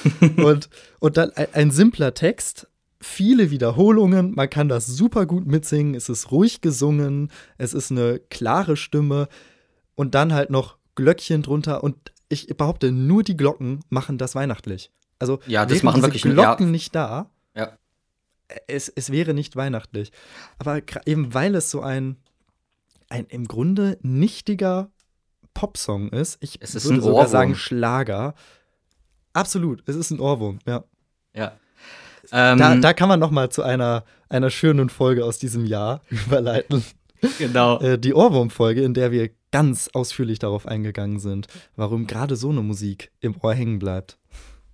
und, 0.36 0.68
und 1.00 1.16
dann 1.16 1.30
ein, 1.32 1.48
ein 1.54 1.70
simpler 1.70 2.14
Text, 2.14 2.68
viele 3.00 3.50
Wiederholungen, 3.50 4.34
man 4.34 4.48
kann 4.50 4.68
das 4.68 4.86
super 4.86 5.26
gut 5.26 5.46
mitsingen, 5.46 5.94
es 5.94 6.08
ist 6.08 6.30
ruhig 6.30 6.60
gesungen, 6.60 7.30
es 7.58 7.74
ist 7.74 7.90
eine 7.90 8.18
klare 8.18 8.76
Stimme 8.76 9.28
und 9.94 10.14
dann 10.14 10.32
halt 10.32 10.50
noch 10.50 10.76
Glöckchen 10.94 11.42
drunter 11.42 11.84
und 11.84 11.96
ich 12.28 12.46
behaupte, 12.56 12.90
nur 12.92 13.22
die 13.22 13.36
Glocken 13.36 13.80
machen 13.88 14.18
das 14.18 14.34
weihnachtlich. 14.34 14.90
Also 15.18 15.38
Ja, 15.46 15.64
das 15.66 15.82
machen 15.82 15.96
diese 16.02 16.06
wirklich- 16.08 16.22
Glocken 16.34 16.66
ja. 16.66 16.72
nicht 16.72 16.94
da. 16.94 17.30
Ja. 17.54 17.76
Es, 18.66 18.88
es 18.88 19.10
wäre 19.10 19.34
nicht 19.34 19.56
weihnachtlich. 19.56 20.10
Aber 20.58 20.80
eben 21.06 21.34
weil 21.34 21.54
es 21.54 21.70
so 21.70 21.80
ein, 21.82 22.16
ein 23.08 23.26
im 23.26 23.46
Grunde 23.46 23.98
nichtiger 24.02 24.90
Popsong 25.54 26.10
ist, 26.10 26.38
ich 26.40 26.58
Es 26.60 26.74
ist 26.74 26.84
würde 26.84 27.00
sogar 27.00 27.14
Ohrwurm. 27.14 27.30
sagen 27.30 27.54
Schlager. 27.54 28.34
Absolut, 29.32 29.82
es 29.86 29.96
ist 29.96 30.10
ein 30.10 30.20
Ohrwurm, 30.20 30.58
ja. 30.66 30.84
ja. 31.34 31.52
Ähm, 32.32 32.58
Da, 32.58 32.74
da 32.76 32.92
kann 32.92 33.08
man 33.08 33.20
noch 33.20 33.30
mal 33.30 33.50
zu 33.50 33.62
einer, 33.62 34.04
einer 34.28 34.50
schönen 34.50 34.88
Folge 34.88 35.24
aus 35.24 35.38
diesem 35.38 35.64
Jahr 35.66 36.02
überleiten. 36.10 36.84
genau. 37.38 37.78
Äh, 37.80 37.98
die 37.98 38.14
Ohrwurm-Folge, 38.14 38.82
in 38.82 38.94
der 38.94 39.10
wir 39.10 39.30
ganz 39.52 39.88
ausführlich 39.92 40.38
darauf 40.38 40.66
eingegangen 40.66 41.18
sind, 41.18 41.46
warum 41.76 42.06
gerade 42.06 42.36
so 42.36 42.50
eine 42.50 42.62
Musik 42.62 43.10
im 43.20 43.36
Ohr 43.42 43.54
hängen 43.54 43.78
bleibt. 43.78 44.18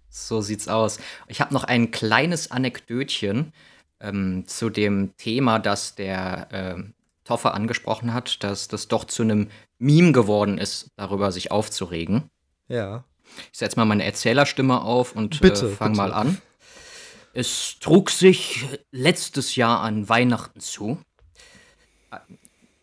So 0.09 0.41
sieht's 0.41 0.69
aus. 0.69 0.99
Ich 1.29 1.41
habe 1.41 1.55
noch 1.55 1.65
ein 1.65 1.91
kleines 1.91 2.51
Anekdötchen 2.51 3.53
ähm, 4.01 4.45
zu 4.47 4.69
dem 4.71 5.17
Thema, 5.17 5.59
das 5.59 5.95
der 5.95 6.49
ähm, 6.53 6.95
Toffer 7.25 7.55
angesprochen 7.55 8.13
hat, 8.13 8.43
dass 8.43 8.69
das 8.69 8.89
doch 8.89 9.05
zu 9.05 9.23
einem 9.23 9.49
Meme 9.79 10.13
geworden 10.13 10.59
ist, 10.59 10.91
darüber 10.97 11.33
sich 11.33 11.51
aufzuregen. 11.51 12.25
Ja. 12.69 13.05
Ich 13.53 13.59
setze 13.59 13.77
mal 13.77 13.85
meine 13.85 14.05
Erzählerstimme 14.05 14.83
auf 14.83 15.15
und 15.17 15.41
Bitte, 15.41 15.67
äh, 15.67 15.71
fang 15.71 15.93
bitte. 15.93 16.03
mal 16.03 16.13
an. 16.13 16.39
Es 17.35 17.79
trug 17.81 18.11
sich 18.11 18.65
letztes 18.91 19.57
Jahr 19.57 19.81
an 19.81 20.09
Weihnachten 20.09 20.61
zu. 20.61 20.99
Äh, 22.11 22.19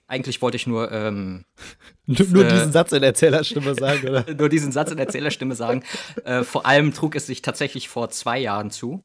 Eigentlich 0.07 0.41
wollte 0.41 0.57
ich 0.57 0.65
nur 0.65 0.91
ähm, 0.91 1.45
Nur, 2.07 2.27
nur 2.29 2.45
Äh, 2.45 2.49
diesen 2.53 2.71
Satz 2.71 2.91
in 2.93 3.03
Erzählerstimme 3.03 3.75
sagen, 3.75 4.07
oder? 4.07 4.25
nur 4.37 4.49
diesen 4.49 4.71
Satz 4.71 4.91
in 4.91 4.97
Erzählerstimme 4.97 5.55
sagen. 5.55 5.83
Äh, 6.25 6.43
vor 6.43 6.65
allem 6.65 6.93
trug 6.93 7.15
es 7.15 7.27
sich 7.27 7.41
tatsächlich 7.41 7.89
vor 7.89 8.09
zwei 8.09 8.39
Jahren 8.39 8.71
zu, 8.71 9.03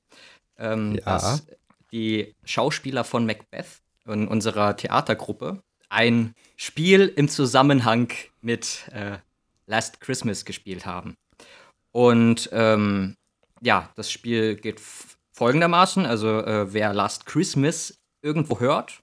ähm, 0.58 0.94
Ja. 0.96 1.04
dass 1.04 1.46
die 1.92 2.34
Schauspieler 2.44 3.04
von 3.04 3.26
Macbeth 3.26 3.66
in 4.06 4.26
unserer 4.26 4.76
Theatergruppe 4.76 5.62
ein 5.90 6.34
Spiel 6.56 7.12
im 7.14 7.28
Zusammenhang 7.28 8.10
mit 8.40 8.88
äh, 8.92 9.18
Last 9.66 10.00
Christmas 10.00 10.44
gespielt 10.44 10.86
haben. 10.86 11.16
Und 11.92 12.48
ähm, 12.52 13.16
ja, 13.60 13.90
das 13.94 14.10
Spiel 14.10 14.56
geht 14.56 14.80
folgendermaßen: 15.34 16.06
Also, 16.06 16.40
äh, 16.40 16.72
wer 16.72 16.94
Last 16.94 17.26
Christmas 17.26 17.98
irgendwo 18.22 18.58
hört, 18.60 19.02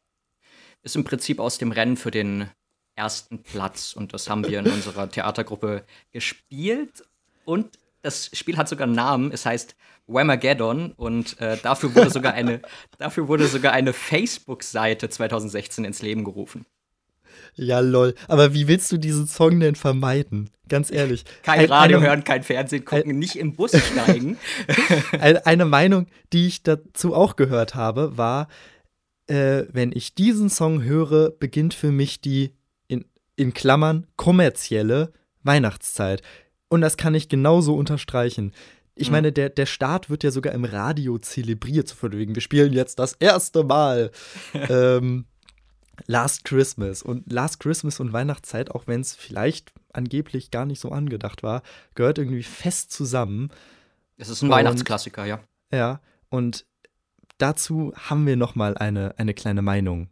ist 0.82 0.96
im 0.96 1.04
Prinzip 1.04 1.40
aus 1.40 1.60
dem 1.60 1.72
Rennen 1.72 1.96
für 1.98 2.12
den 2.12 2.50
ersten 2.96 3.44
Platz. 3.44 3.94
Und 3.94 4.14
das 4.14 4.30
haben 4.30 4.48
wir 4.48 4.60
in 4.60 4.68
unserer 4.72 5.10
Theatergruppe 5.10 5.86
gespielt 6.12 7.04
und 7.46 7.78
das 8.02 8.32
Spiel 8.34 8.58
hat 8.58 8.68
sogar 8.68 8.88
einen 8.88 8.96
Namen. 8.96 9.32
Es 9.32 9.46
heißt 9.46 9.76
Whamageddon 10.08 10.92
und 10.94 11.40
äh, 11.40 11.58
dafür 11.62 11.94
wurde 11.96 12.10
sogar 12.10 12.34
eine, 12.34 12.62
dafür 12.98 13.28
wurde 13.28 13.48
sogar 13.48 13.74
eine 13.74 13.94
Facebook-Seite 13.94 15.10
2016 15.10 15.86
ins 15.86 16.02
Leben 16.02 16.24
gerufen. 16.24 16.66
Ja, 17.56 17.80
lol. 17.80 18.16
Aber 18.28 18.54
wie 18.54 18.68
willst 18.68 18.92
du 18.92 18.98
diesen 18.98 19.28
Song 19.28 19.60
denn 19.60 19.76
vermeiden? 19.76 20.50
Ganz 20.70 20.90
ehrlich. 20.92 21.26
Kein 21.44 21.60
Ein- 21.60 21.66
Radio 21.66 21.98
eine, 21.98 22.08
hören, 22.08 22.24
kein 22.24 22.44
Fernsehen 22.44 22.86
gucken, 22.86 23.20
nicht 23.20 23.36
im 23.36 23.56
Bus 23.56 23.72
steigen. 23.78 24.38
Eine, 25.44 25.66
Meinung, 25.66 26.08
die 26.32 26.48
ich 26.48 26.64
dazu 26.64 27.14
auch 27.14 27.36
gehört 27.36 27.76
habe, 27.76 28.18
war, 28.18 28.48
äh, 29.28 29.64
wenn 29.72 29.92
ich 29.92 30.16
diesen 30.16 30.50
Song 30.50 30.82
höre, 30.84 31.32
beginnt 31.32 31.74
für 31.74 31.92
mich 31.92 32.22
die 32.22 32.54
in, 32.88 33.04
in 33.36 33.54
Klammern 33.54 34.08
kommerzielle 34.16 35.12
Weihnachtszeit. 35.44 36.22
Und 36.70 36.80
das 36.82 36.96
kann 36.96 37.16
ich 37.16 37.28
genauso 37.28 37.76
unterstreichen. 37.76 38.54
Ich 38.96 39.08
Mhm. 39.10 39.12
meine, 39.14 39.32
der, 39.34 39.50
der 39.50 39.66
Start 39.66 40.10
wird 40.10 40.24
ja 40.24 40.32
sogar 40.32 40.54
im 40.54 40.64
Radio 40.64 41.18
zelebriert, 41.18 41.88
so 41.90 41.96
von 41.96 42.14
wegen, 42.14 42.34
wir 42.34 42.42
spielen 42.42 42.72
jetzt 42.72 42.98
das 43.00 43.14
erste 43.20 43.64
Mal 43.66 44.12
ähm, 44.70 45.26
Last 46.08 46.44
Christmas. 46.44 47.02
Und 47.04 47.32
Last 47.32 47.60
Christmas 47.60 48.00
und 48.00 48.14
Weihnachtszeit, 48.14 48.72
auch 48.72 48.88
wenn 48.88 49.02
es 49.02 49.16
vielleicht 49.16 49.72
angeblich 49.94 50.52
gar 50.52 50.66
nicht 50.66 50.80
so 50.80 50.90
angedacht 50.90 51.44
war, 51.44 51.62
gehört 51.96 52.18
irgendwie 52.18 52.44
fest 52.44 52.92
zusammen. 52.92 53.52
Es 54.18 54.30
ist 54.30 54.42
ein 54.42 54.46
Und- 54.46 54.52
Weihnachtsklassiker, 54.52 55.26
ja. 55.26 55.40
Ja, 55.74 56.02
und 56.30 56.66
dazu 57.38 57.94
haben 57.96 58.28
wir 58.28 58.36
noch 58.36 58.56
mal 58.56 58.78
eine, 58.78 59.14
eine 59.18 59.34
kleine 59.34 59.62
Meinung. 59.62 60.10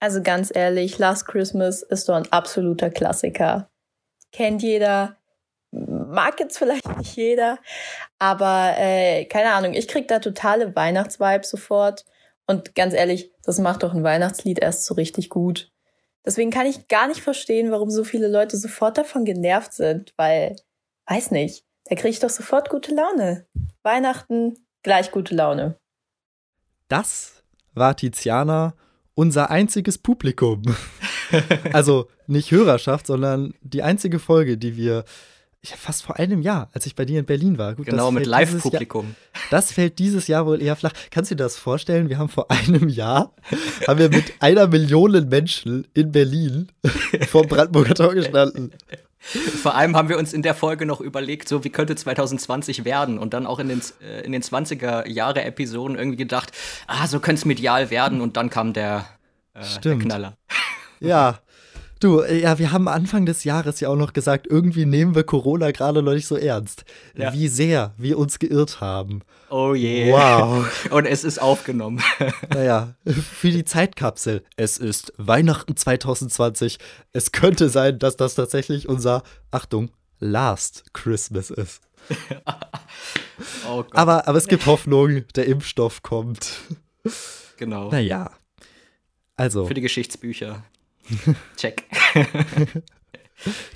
Also 0.00 0.22
ganz 0.22 0.54
ehrlich, 0.54 0.98
Last 0.98 1.26
Christmas 1.26 1.82
ist 1.82 2.08
doch 2.08 2.14
ein 2.16 2.30
absoluter 2.30 2.90
Klassiker. 2.90 3.70
Kennt 4.32 4.62
jeder, 4.62 5.16
mag 5.70 6.38
jetzt 6.38 6.58
vielleicht 6.58 6.86
nicht 6.98 7.16
jeder, 7.16 7.58
aber 8.18 8.74
äh, 8.76 9.24
keine 9.24 9.52
Ahnung, 9.52 9.72
ich 9.72 9.88
krieg 9.88 10.08
da 10.08 10.18
totale 10.18 10.76
Weihnachtsvibes 10.76 11.48
sofort. 11.48 12.04
Und 12.46 12.74
ganz 12.74 12.94
ehrlich, 12.94 13.32
das 13.42 13.58
macht 13.58 13.82
doch 13.82 13.92
ein 13.92 14.04
Weihnachtslied 14.04 14.58
erst 14.58 14.84
so 14.84 14.94
richtig 14.94 15.30
gut. 15.30 15.72
Deswegen 16.24 16.50
kann 16.50 16.66
ich 16.66 16.88
gar 16.88 17.08
nicht 17.08 17.20
verstehen, 17.20 17.70
warum 17.70 17.90
so 17.90 18.04
viele 18.04 18.28
Leute 18.28 18.56
sofort 18.56 18.98
davon 18.98 19.24
genervt 19.24 19.72
sind, 19.72 20.12
weil, 20.16 20.56
weiß 21.06 21.30
nicht, 21.30 21.64
da 21.84 21.94
kriege 21.94 22.08
ich 22.08 22.18
doch 22.18 22.30
sofort 22.30 22.68
gute 22.68 22.94
Laune. 22.94 23.46
Weihnachten, 23.82 24.66
gleich 24.82 25.12
gute 25.12 25.34
Laune. 25.34 25.78
Das 26.88 27.44
war 27.74 27.96
Tiziana, 27.96 28.74
unser 29.14 29.50
einziges 29.50 29.98
Publikum. 29.98 30.62
also 31.72 32.08
nicht 32.26 32.50
Hörerschaft, 32.50 33.06
sondern 33.06 33.54
die 33.60 33.82
einzige 33.82 34.18
Folge, 34.18 34.58
die 34.58 34.76
wir 34.76 35.04
ja, 35.70 35.76
fast 35.76 36.02
vor 36.04 36.16
einem 36.16 36.42
Jahr, 36.42 36.68
als 36.72 36.86
ich 36.86 36.94
bei 36.94 37.04
dir 37.04 37.20
in 37.20 37.26
Berlin 37.26 37.58
war. 37.58 37.74
Gut, 37.74 37.86
Genau, 37.86 38.06
das 38.06 38.14
mit 38.14 38.26
Live-Publikum. 38.26 39.14
Das 39.50 39.72
fällt 39.72 39.98
dieses 39.98 40.28
Jahr 40.28 40.46
wohl 40.46 40.62
eher 40.62 40.76
flach. 40.76 40.92
Kannst 41.10 41.30
du 41.30 41.34
dir 41.34 41.44
das 41.44 41.56
vorstellen? 41.56 42.08
Wir 42.08 42.18
haben 42.18 42.28
vor 42.28 42.50
einem 42.50 42.88
Jahr, 42.88 43.34
haben 43.86 43.98
wir 43.98 44.08
mit 44.08 44.34
einer 44.40 44.66
Million 44.66 45.28
Menschen 45.28 45.86
in 45.94 46.12
Berlin 46.12 46.68
vor 47.28 47.46
Brandenburger 47.46 47.94
Tor 47.94 48.14
gestanden. 48.14 48.72
Vor 49.18 49.74
allem 49.74 49.96
haben 49.96 50.08
wir 50.08 50.18
uns 50.18 50.32
in 50.32 50.42
der 50.42 50.54
Folge 50.54 50.86
noch 50.86 51.00
überlegt, 51.00 51.48
so 51.48 51.64
wie 51.64 51.70
könnte 51.70 51.96
2020 51.96 52.84
werden 52.84 53.18
und 53.18 53.34
dann 53.34 53.46
auch 53.46 53.58
in 53.58 53.68
den, 53.68 53.80
äh, 54.00 54.20
in 54.24 54.30
den 54.30 54.42
20er 54.42 55.08
Jahre 55.08 55.42
Episoden 55.42 55.98
irgendwie 55.98 56.16
gedacht, 56.16 56.52
ah, 56.86 57.06
so 57.08 57.18
könnte 57.18 57.40
es 57.40 57.44
medial 57.44 57.90
werden 57.90 58.20
und 58.20 58.36
dann 58.36 58.50
kam 58.50 58.72
der, 58.72 59.06
äh, 59.54 59.60
der 59.60 59.64
Stimmt. 59.64 60.02
Knaller. 60.04 60.36
Ja. 61.00 61.40
Du, 61.98 62.20
äh, 62.20 62.40
ja, 62.42 62.58
wir 62.58 62.72
haben 62.72 62.88
Anfang 62.88 63.24
des 63.24 63.44
Jahres 63.44 63.80
ja 63.80 63.88
auch 63.88 63.96
noch 63.96 64.12
gesagt, 64.12 64.46
irgendwie 64.46 64.84
nehmen 64.84 65.14
wir 65.14 65.24
Corona 65.24 65.70
gerade 65.70 66.02
noch 66.02 66.12
nicht 66.12 66.26
so 66.26 66.36
ernst. 66.36 66.84
Ja. 67.16 67.32
Wie 67.32 67.48
sehr 67.48 67.94
wir 67.96 68.18
uns 68.18 68.38
geirrt 68.38 68.80
haben. 68.82 69.22
Oh 69.48 69.74
je. 69.74 70.12
Wow. 70.12 70.66
Und 70.90 71.06
es 71.06 71.24
ist 71.24 71.40
aufgenommen. 71.40 72.02
Naja, 72.52 72.94
für 73.04 73.50
die 73.50 73.64
Zeitkapsel. 73.64 74.42
Es 74.56 74.78
ist 74.78 75.12
Weihnachten 75.16 75.76
2020. 75.76 76.78
Es 77.12 77.32
könnte 77.32 77.68
sein, 77.68 77.98
dass 77.98 78.16
das 78.16 78.34
tatsächlich 78.34 78.88
unser, 78.88 79.22
Achtung, 79.50 79.90
Last 80.18 80.84
Christmas 80.92 81.50
ist. 81.50 81.82
Oh 83.68 83.82
Gott, 83.82 83.94
Aber, 83.94 84.26
aber 84.28 84.38
es 84.38 84.48
gibt 84.48 84.64
Hoffnung, 84.64 85.24
der 85.34 85.44
Impfstoff 85.46 86.02
kommt. 86.02 86.52
genau. 87.58 87.90
Naja. 87.90 88.30
Also, 89.36 89.66
Für 89.66 89.74
die 89.74 89.82
Geschichtsbücher. 89.82 90.64
Check. 91.56 91.84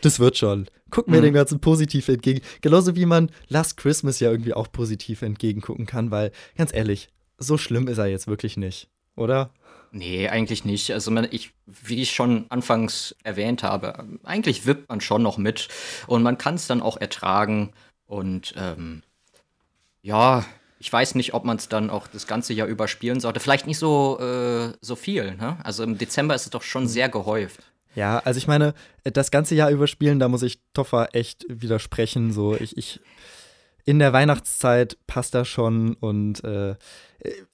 das 0.02 0.18
wird 0.18 0.36
schon. 0.36 0.66
Gucken 0.90 1.12
wir 1.12 1.20
Mhm. 1.20 1.26
dem 1.26 1.34
Ganzen 1.34 1.60
positiv 1.60 2.08
entgegen. 2.08 2.40
Genauso 2.60 2.96
wie 2.96 3.06
man 3.06 3.30
Last 3.48 3.76
Christmas 3.76 4.18
ja 4.20 4.30
irgendwie 4.30 4.54
auch 4.54 4.70
positiv 4.72 5.22
entgegengucken 5.22 5.86
kann, 5.86 6.10
weil, 6.10 6.32
ganz 6.56 6.74
ehrlich, 6.74 7.08
so 7.38 7.56
schlimm 7.56 7.88
ist 7.88 7.98
er 7.98 8.06
jetzt 8.06 8.26
wirklich 8.26 8.56
nicht, 8.56 8.88
oder? 9.16 9.52
Nee, 9.92 10.28
eigentlich 10.28 10.64
nicht. 10.64 10.92
Also 10.92 11.10
man, 11.10 11.26
ich, 11.30 11.52
wie 11.66 12.00
ich 12.02 12.12
schon 12.12 12.46
anfangs 12.48 13.14
erwähnt 13.24 13.62
habe, 13.62 14.06
eigentlich 14.22 14.66
wippt 14.66 14.88
man 14.88 15.00
schon 15.00 15.22
noch 15.22 15.36
mit 15.36 15.68
und 16.06 16.22
man 16.22 16.38
kann 16.38 16.54
es 16.54 16.66
dann 16.66 16.80
auch 16.82 16.96
ertragen. 16.96 17.72
Und 18.06 18.54
ähm, 18.56 19.02
ja, 20.02 20.44
ich 20.80 20.90
weiß 20.90 21.14
nicht, 21.14 21.34
ob 21.34 21.44
man 21.44 21.58
es 21.58 21.68
dann 21.68 21.90
auch 21.90 22.08
das 22.08 22.26
ganze 22.26 22.54
Jahr 22.54 22.66
überspielen 22.66 23.20
sollte. 23.20 23.38
Vielleicht 23.38 23.66
nicht 23.66 23.78
so, 23.78 24.18
äh, 24.18 24.72
so 24.80 24.96
viel. 24.96 25.36
Ne? 25.36 25.58
Also 25.62 25.84
im 25.84 25.98
Dezember 25.98 26.34
ist 26.34 26.44
es 26.44 26.50
doch 26.50 26.62
schon 26.62 26.88
sehr 26.88 27.10
gehäuft. 27.10 27.60
Ja, 27.94 28.20
also 28.20 28.38
ich 28.38 28.48
meine, 28.48 28.72
das 29.04 29.30
ganze 29.30 29.54
Jahr 29.54 29.70
überspielen, 29.70 30.18
da 30.18 30.28
muss 30.28 30.42
ich 30.42 30.60
Toffer 30.72 31.10
echt 31.12 31.44
widersprechen. 31.48 32.32
So, 32.32 32.56
ich, 32.56 32.78
ich 32.78 33.00
in 33.84 33.98
der 33.98 34.14
Weihnachtszeit 34.14 34.96
passt 35.06 35.34
das 35.34 35.48
schon 35.48 35.94
und 35.94 36.42
äh, 36.44 36.76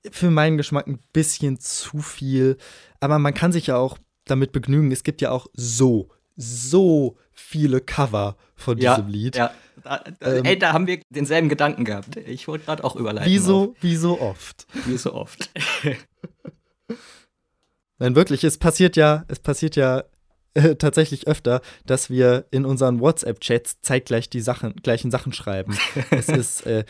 für 0.08 0.30
meinen 0.30 0.56
Geschmack 0.56 0.86
ein 0.86 1.00
bisschen 1.12 1.58
zu 1.58 1.98
viel. 1.98 2.58
Aber 3.00 3.18
man 3.18 3.34
kann 3.34 3.50
sich 3.50 3.66
ja 3.66 3.76
auch 3.76 3.98
damit 4.24 4.52
begnügen. 4.52 4.92
Es 4.92 5.02
gibt 5.02 5.20
ja 5.20 5.32
auch 5.32 5.48
so, 5.52 6.10
so 6.36 7.16
viele 7.32 7.80
Cover 7.80 8.36
von 8.54 8.76
diesem 8.76 9.08
Lied. 9.08 9.36
Ja, 9.36 9.52
da, 9.82 10.04
da, 10.18 10.34
Ähm, 10.34 10.44
ey, 10.44 10.58
da 10.58 10.72
haben 10.72 10.86
wir 10.86 11.00
denselben 11.10 11.48
Gedanken 11.48 11.84
gehabt. 11.84 12.16
Ich 12.16 12.48
wollte 12.48 12.64
gerade 12.66 12.84
auch 12.84 12.96
überleiten. 12.96 13.30
Wie 13.30 13.38
so, 13.38 13.74
wie 13.80 13.96
so 13.96 14.20
oft. 14.20 14.66
Wie 14.86 14.96
so 14.96 15.14
oft. 15.14 15.50
Nein, 17.98 18.14
wirklich, 18.14 18.44
es 18.44 18.58
passiert 18.58 18.96
ja, 18.96 19.24
es 19.28 19.38
passiert 19.38 19.76
ja 19.76 20.04
äh, 20.54 20.76
tatsächlich 20.76 21.26
öfter, 21.28 21.60
dass 21.86 22.10
wir 22.10 22.46
in 22.50 22.64
unseren 22.64 23.00
WhatsApp-Chats 23.00 23.80
zeitgleich 23.82 24.28
die 24.28 24.40
Sachen, 24.40 24.74
gleichen 24.76 25.10
Sachen 25.10 25.32
schreiben. 25.32 25.76
es 26.10 26.28
ist, 26.28 26.66
äh, 26.66 26.84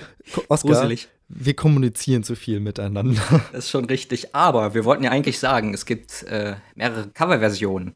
Oscar, 0.48 0.72
Gruselig. 0.72 1.08
wir 1.28 1.54
kommunizieren 1.54 2.22
zu 2.22 2.34
viel 2.34 2.60
miteinander. 2.60 3.20
Das 3.52 3.66
ist 3.66 3.70
schon 3.70 3.84
richtig. 3.84 4.34
Aber 4.34 4.74
wir 4.74 4.84
wollten 4.84 5.04
ja 5.04 5.10
eigentlich 5.10 5.38
sagen, 5.38 5.74
es 5.74 5.84
gibt 5.84 6.22
äh, 6.24 6.56
mehrere 6.74 7.08
Coverversionen. 7.08 7.94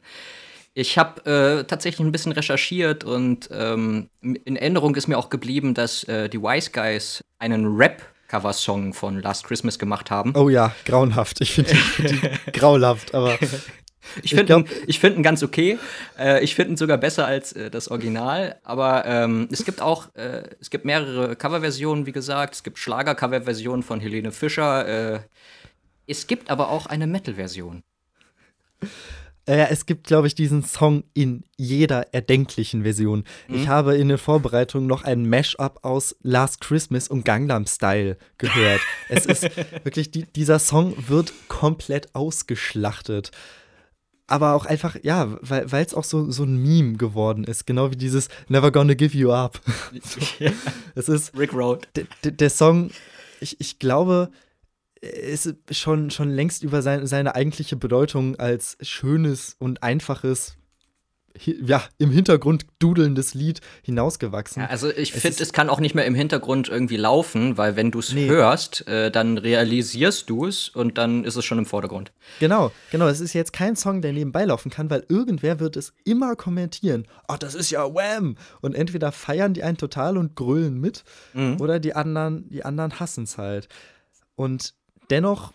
Ich 0.81 0.97
habe 0.97 1.61
äh, 1.61 1.65
tatsächlich 1.65 2.01
ein 2.01 2.11
bisschen 2.11 2.33
recherchiert 2.33 3.05
und 3.05 3.51
ähm, 3.53 4.09
in 4.23 4.57
Erinnerung 4.57 4.95
ist 4.95 5.09
mir 5.09 5.19
auch 5.19 5.29
geblieben, 5.29 5.75
dass 5.75 6.05
äh, 6.05 6.31
die 6.31 6.41
Wise 6.41 6.71
Guys 6.71 7.23
einen 7.39 7.77
Rap-Cover-Song 7.77 8.95
von 8.95 9.21
Last 9.21 9.45
Christmas 9.45 9.79
gemacht 9.79 10.11
haben. 10.11 10.33
Oh 10.35 10.49
ja, 10.49 10.75
grauenhaft. 10.87 11.43
Ich 11.43 11.53
finde 11.53 11.73
die, 11.99 12.53
grauenhaft, 12.53 13.15
aber 13.15 13.39
Ich 14.23 14.35
finde 14.35 14.65
ich 14.87 14.99
find 14.99 15.17
ihn 15.19 15.23
ganz 15.23 15.43
okay. 15.43 15.79
Äh, 16.19 16.43
ich 16.43 16.55
finde 16.55 16.73
ihn 16.73 16.77
sogar 16.79 16.97
besser 16.97 17.27
als 17.27 17.53
äh, 17.53 17.71
das 17.71 17.89
Original. 17.89 18.59
Aber 18.65 19.05
ähm, 19.05 19.49
es 19.53 19.67
gibt 19.67 19.83
auch, 19.83 20.15
äh, 20.15 20.45
es 20.61 20.71
gibt 20.71 20.87
mehrere 20.87 21.37
Coverversionen, 21.37 22.07
wie 22.07 22.13
gesagt. 22.13 22.55
Es 22.55 22.63
gibt 22.63 22.79
Schlager-Coverversionen 22.79 23.83
von 23.83 24.01
Helene 24.01 24.33
Fischer. 24.33 25.17
Äh, 25.17 25.21
es 26.07 26.27
gibt 26.27 26.51
aber 26.51 26.71
auch 26.71 26.87
eine 26.87 27.07
Metal-Version. 27.07 27.83
Äh, 29.51 29.67
es 29.69 29.85
gibt, 29.85 30.07
glaube 30.07 30.29
ich, 30.29 30.37
diesen 30.37 30.63
Song 30.63 31.03
in 31.13 31.43
jeder 31.57 32.15
erdenklichen 32.15 32.85
Version. 32.85 33.25
Ich 33.49 33.67
habe 33.67 33.97
in 33.97 34.07
der 34.07 34.17
Vorbereitung 34.19 34.87
noch 34.87 35.03
ein 35.03 35.29
Mashup 35.29 35.81
aus 35.83 36.15
Last 36.23 36.61
Christmas 36.61 37.09
und 37.09 37.25
Gangnam 37.25 37.67
Style 37.67 38.17
gehört. 38.39 38.81
es 39.09 39.27
ist 39.27 39.43
wirklich, 39.85 40.13
die, 40.13 40.25
dieser 40.25 40.61
Song 40.61 40.95
wird 41.09 41.33
komplett 41.49 42.15
ausgeschlachtet. 42.15 43.33
aber 44.29 44.55
auch 44.55 44.67
einfach, 44.67 44.97
ja, 45.03 45.37
weil 45.41 45.85
es 45.85 45.95
auch 45.95 46.05
so, 46.05 46.31
so 46.31 46.45
ein 46.45 46.57
Meme 46.57 46.97
geworden 46.97 47.43
ist, 47.43 47.67
genau 47.67 47.91
wie 47.91 47.97
dieses 47.97 48.29
Never 48.47 48.71
Gonna 48.71 48.95
Give 48.95 49.19
You 49.19 49.33
Up. 49.33 49.61
Es 50.95 51.09
ist, 51.09 51.37
Rick 51.37 51.53
Road. 51.53 51.89
der 52.23 52.51
Song, 52.51 52.93
ich, 53.41 53.61
ich 53.61 53.81
glaube, 53.81 54.31
ist 55.01 55.55
schon, 55.71 56.11
schon 56.11 56.31
längst 56.31 56.63
über 56.63 56.83
sein, 56.83 57.07
seine 57.07 57.35
eigentliche 57.35 57.77
Bedeutung 57.77 58.37
als 58.37 58.77
schönes 58.83 59.57
und 59.59 59.83
einfaches 59.83 60.57
ja, 61.45 61.85
im 61.99 62.11
Hintergrund 62.11 62.67
dudelndes 62.81 63.35
Lied 63.35 63.61
hinausgewachsen. 63.83 64.63
Ja, 64.63 64.69
also 64.69 64.91
ich 64.91 65.13
finde, 65.13 65.43
es 65.43 65.53
kann 65.53 65.71
auch 65.71 65.79
nicht 65.79 65.95
mehr 65.95 66.05
im 66.05 66.15
Hintergrund 66.15 66.69
irgendwie 66.69 66.97
laufen, 66.97 67.57
weil 67.57 67.77
wenn 67.77 67.93
du 67.93 68.01
es 68.01 68.13
Nee. 68.13 68.29
hörst, 68.29 68.87
äh, 68.89 69.13
dann 69.13 69.39
realisierst 69.39 70.29
du 70.29 70.47
es 70.47 70.69
und 70.71 70.99
dann 70.99 71.25
ist 71.25 71.37
es 71.37 71.45
schon 71.45 71.59
im 71.59 71.67
Vordergrund. 71.67 72.13
Genau, 72.41 72.73
genau. 72.91 73.07
Es 73.07 73.21
ist 73.21 73.33
jetzt 73.33 73.53
kein 73.53 73.77
Song, 73.77 74.03
der 74.03 74.13
nebenbei 74.13 74.45
laufen 74.45 74.71
kann, 74.71 74.91
weil 74.91 75.05
irgendwer 75.09 75.61
wird 75.61 75.77
es 75.77 75.93
immer 76.05 76.35
kommentieren. 76.35 77.07
Ach, 77.29 77.39
das 77.39 77.55
ist 77.55 77.71
ja 77.71 77.95
Wham! 77.95 78.37
Und 78.61 78.75
entweder 78.75 79.13
feiern 79.13 79.55
die 79.55 79.63
einen 79.63 79.79
total 79.79 80.19
und 80.19 80.35
grölen 80.35 80.81
mit, 80.81 81.05
oder 81.61 81.79
die 81.79 81.95
anderen, 81.95 82.49
die 82.51 82.65
anderen 82.65 82.99
hassen 82.99 83.25
es 83.25 83.39
halt. 83.39 83.69
Und 84.35 84.75
dennoch, 85.11 85.53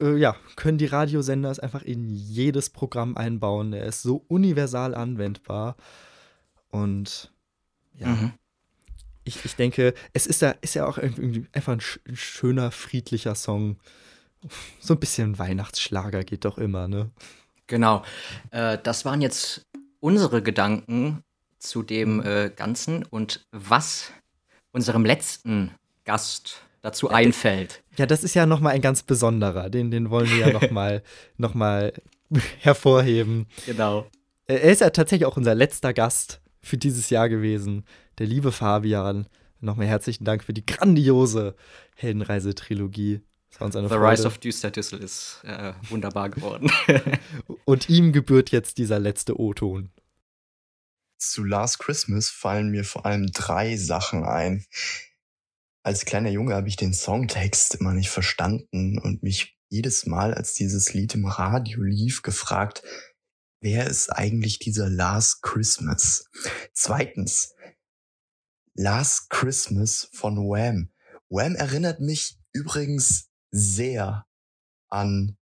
äh, 0.00 0.16
ja, 0.16 0.36
können 0.56 0.78
die 0.78 0.86
Radiosender 0.86 1.50
es 1.50 1.58
einfach 1.58 1.82
in 1.82 2.08
jedes 2.10 2.70
Programm 2.70 3.16
einbauen. 3.16 3.72
Er 3.72 3.86
ist 3.86 4.02
so 4.02 4.24
universal 4.28 4.94
anwendbar. 4.94 5.76
Und 6.70 7.32
ja, 7.94 8.08
Mhm. 8.08 8.32
ich, 9.24 9.44
ich 9.44 9.56
denke, 9.56 9.94
es 10.12 10.26
ist 10.26 10.42
ja, 10.42 10.50
ist 10.60 10.74
ja 10.74 10.86
auch 10.86 10.98
einfach 10.98 11.72
ein, 11.72 11.80
ein 12.06 12.16
schöner, 12.16 12.70
friedlicher 12.70 13.34
Song. 13.34 13.76
So 14.80 14.94
ein 14.94 15.00
bisschen 15.00 15.38
Weihnachtsschlager 15.38 16.22
geht 16.22 16.44
doch 16.44 16.58
immer, 16.58 16.86
ne? 16.86 17.10
Genau. 17.66 18.04
Äh, 18.50 18.78
das 18.82 19.04
waren 19.04 19.20
jetzt 19.20 19.66
unsere 20.00 20.42
Gedanken 20.42 21.22
zu 21.58 21.82
dem 21.82 22.22
äh, 22.22 22.50
Ganzen 22.54 23.04
und 23.04 23.46
was 23.50 24.12
unserem 24.70 25.04
letzten 25.04 25.72
Gast 26.04 26.62
dazu 26.82 27.10
einfällt. 27.10 27.82
Ja, 27.96 28.06
das 28.06 28.24
ist 28.24 28.34
ja 28.34 28.46
noch 28.46 28.60
mal 28.60 28.70
ein 28.70 28.80
ganz 28.80 29.02
besonderer. 29.02 29.70
Den, 29.70 29.90
den 29.90 30.10
wollen 30.10 30.30
wir 30.30 30.38
ja 30.38 30.52
noch 30.52 30.70
mal, 30.70 31.02
noch 31.36 31.54
mal 31.54 31.92
hervorheben. 32.60 33.46
Genau. 33.66 34.06
Er 34.46 34.62
ist 34.62 34.80
ja 34.80 34.90
tatsächlich 34.90 35.26
auch 35.26 35.36
unser 35.36 35.54
letzter 35.54 35.92
Gast 35.92 36.40
für 36.62 36.78
dieses 36.78 37.10
Jahr 37.10 37.28
gewesen. 37.28 37.84
Der 38.18 38.26
liebe 38.26 38.52
Fabian. 38.52 39.28
Nochmal 39.60 39.86
herzlichen 39.86 40.24
Dank 40.24 40.44
für 40.44 40.52
die 40.52 40.64
grandiose 40.64 41.56
Heldenreise-Trilogie. 41.96 43.20
Das 43.50 43.60
war 43.60 43.66
uns 43.66 43.76
eine 43.76 43.88
The 43.88 43.94
Freude. 43.94 44.12
Rise 44.12 44.26
of 44.26 44.38
Düster 44.38 44.70
Düssel 44.70 45.00
ist 45.00 45.40
äh, 45.44 45.72
wunderbar 45.88 46.30
geworden. 46.30 46.70
Und 47.64 47.88
ihm 47.88 48.12
gebührt 48.12 48.50
jetzt 48.50 48.78
dieser 48.78 48.98
letzte 48.98 49.38
O-Ton. 49.38 49.90
Zu 51.16 51.42
Last 51.42 51.80
Christmas 51.80 52.30
fallen 52.30 52.70
mir 52.70 52.84
vor 52.84 53.04
allem 53.04 53.26
drei 53.32 53.76
Sachen 53.76 54.24
ein. 54.24 54.64
Als 55.88 56.04
kleiner 56.04 56.28
Junge 56.28 56.54
habe 56.54 56.68
ich 56.68 56.76
den 56.76 56.92
Songtext 56.92 57.76
immer 57.76 57.94
nicht 57.94 58.10
verstanden 58.10 58.98
und 58.98 59.22
mich 59.22 59.58
jedes 59.70 60.04
Mal, 60.04 60.34
als 60.34 60.52
dieses 60.52 60.92
Lied 60.92 61.14
im 61.14 61.24
Radio 61.24 61.80
lief, 61.82 62.20
gefragt, 62.20 62.82
wer 63.62 63.86
ist 63.86 64.10
eigentlich 64.10 64.58
dieser 64.58 64.90
Last 64.90 65.40
Christmas? 65.40 66.28
Zweitens, 66.74 67.54
Last 68.74 69.30
Christmas 69.30 70.10
von 70.12 70.36
Wham. 70.36 70.90
Wham 71.30 71.54
erinnert 71.54 72.00
mich 72.00 72.38
übrigens 72.52 73.30
sehr 73.50 74.26
an 74.90 75.38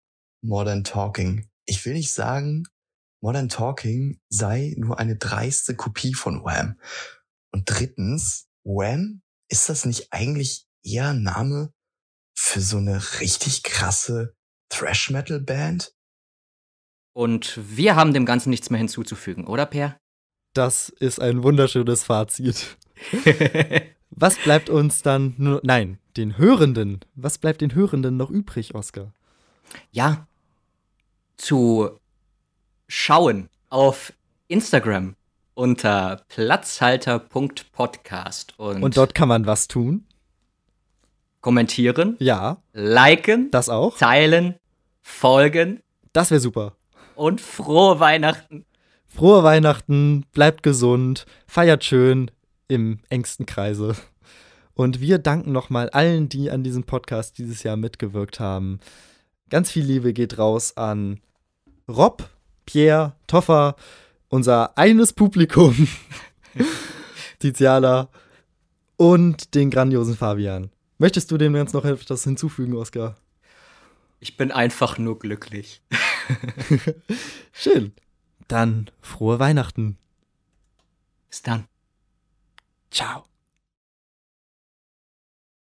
Modern 0.43 0.83
Talking. 0.83 1.49
Ich 1.67 1.87
will 1.87 1.93
nicht 1.93 2.13
sagen, 2.13 2.65
Modern 3.23 3.49
Talking 3.49 4.21
sei 4.29 4.75
nur 4.77 4.99
eine 4.99 5.15
dreiste 5.15 5.77
Kopie 5.77 6.15
von 6.15 6.43
Wham. 6.43 6.81
Und 7.53 7.63
drittens, 7.67 8.49
Wham, 8.65 9.23
ist 9.53 9.69
das 9.69 9.85
nicht 9.85 10.09
eigentlich 10.13 10.67
eher 10.83 11.11
ein 11.11 11.23
Name 11.23 11.73
für 12.35 12.61
so 12.61 12.79
eine 12.79 13.01
richtig 13.21 13.63
krasse 13.63 14.35
Thrash-Metal-Band? 14.71 15.95
Und 17.15 17.61
wir 17.63 17.95
haben 17.95 18.15
dem 18.15 18.25
Ganzen 18.25 18.51
nichts 18.51 18.71
mehr 18.71 18.79
hinzuzufügen, 18.79 19.47
oder 19.47 19.67
Per? 19.67 19.99
Das 20.55 20.89
ist 20.89 21.21
ein 21.21 21.43
wunderschönes 21.43 22.05
Fazit. 22.05 22.79
Was 24.11 24.37
bleibt 24.39 24.71
uns 24.71 25.03
dann 25.03 25.35
nur, 25.39 25.61
nein, 25.63 25.99
den 26.17 26.37
Hörenden, 26.37 27.01
was 27.15 27.39
bleibt 27.39 27.63
den 27.63 27.75
Hörenden 27.75 28.19
noch 28.19 28.29
übrig, 28.29 28.75
Oskar? 28.75 29.15
ja, 29.91 30.27
zu 31.37 31.99
schauen 32.89 33.49
auf 33.69 34.13
Instagram 34.49 35.17
unter 35.55 36.23
platzhalter.podcast 36.29 38.59
und, 38.59 38.83
Und 38.83 38.97
dort 38.97 39.15
kann 39.15 39.29
man 39.29 39.47
was 39.47 39.69
tun? 39.69 40.07
kommentieren, 41.41 42.17
Ja, 42.21 42.59
liken, 42.73 43.51
das 43.51 43.69
auch. 43.69 43.99
teilen, 43.99 44.55
folgen 45.01 45.81
Das 46.13 46.31
wäre 46.31 46.41
super. 46.41 46.77
und 47.17 47.41
frohe 47.41 47.99
Weihnachten. 47.99 48.65
Frohe 49.07 49.43
Weihnachten, 49.43 50.25
bleibt 50.33 50.63
gesund, 50.63 51.27
feiert 51.49 51.83
schön 51.85 52.31
im 52.69 53.01
engsten 53.11 53.45
Kreise. 53.45 53.97
Und 54.75 55.01
wir 55.01 55.19
danken 55.19 55.51
nochmal 55.53 55.91
allen, 55.91 56.29
die 56.31 56.49
an 56.51 56.63
diesem 56.63 56.85
Podcast 56.85 57.37
dieses 57.39 57.63
Jahr 57.65 57.77
mitgewirkt 57.77 58.39
haben. 58.41 58.79
Ganz 59.51 59.71
viel 59.71 59.85
Liebe 59.85 60.15
geht 60.15 60.39
raus 60.39 60.77
an 60.79 61.21
Rob, 61.89 62.27
Pierre, 62.65 63.15
Toffer, 63.27 63.75
unser 64.33 64.79
eines 64.79 65.13
Publikum, 65.13 65.89
Tiziala 67.39 68.09
und 68.97 69.55
den 69.55 69.71
grandiosen 69.71 70.17
Fabian. 70.17 70.71
Möchtest 70.97 71.31
du 71.31 71.37
dem 71.37 71.55
jetzt 71.55 71.75
noch 71.75 71.85
etwas 71.85 72.25
hinzufügen, 72.25 72.75
Oskar? 72.75 73.17
Ich 74.21 74.39
bin 74.39 74.51
einfach 74.51 74.97
nur 74.97 75.19
glücklich. 75.19 75.83
Schön. 77.53 77.93
Dann 78.49 78.91
frohe 79.03 79.39
Weihnachten. 79.39 79.99
Bis 81.29 81.43
dann. 81.43 81.67
Ciao. 82.91 83.25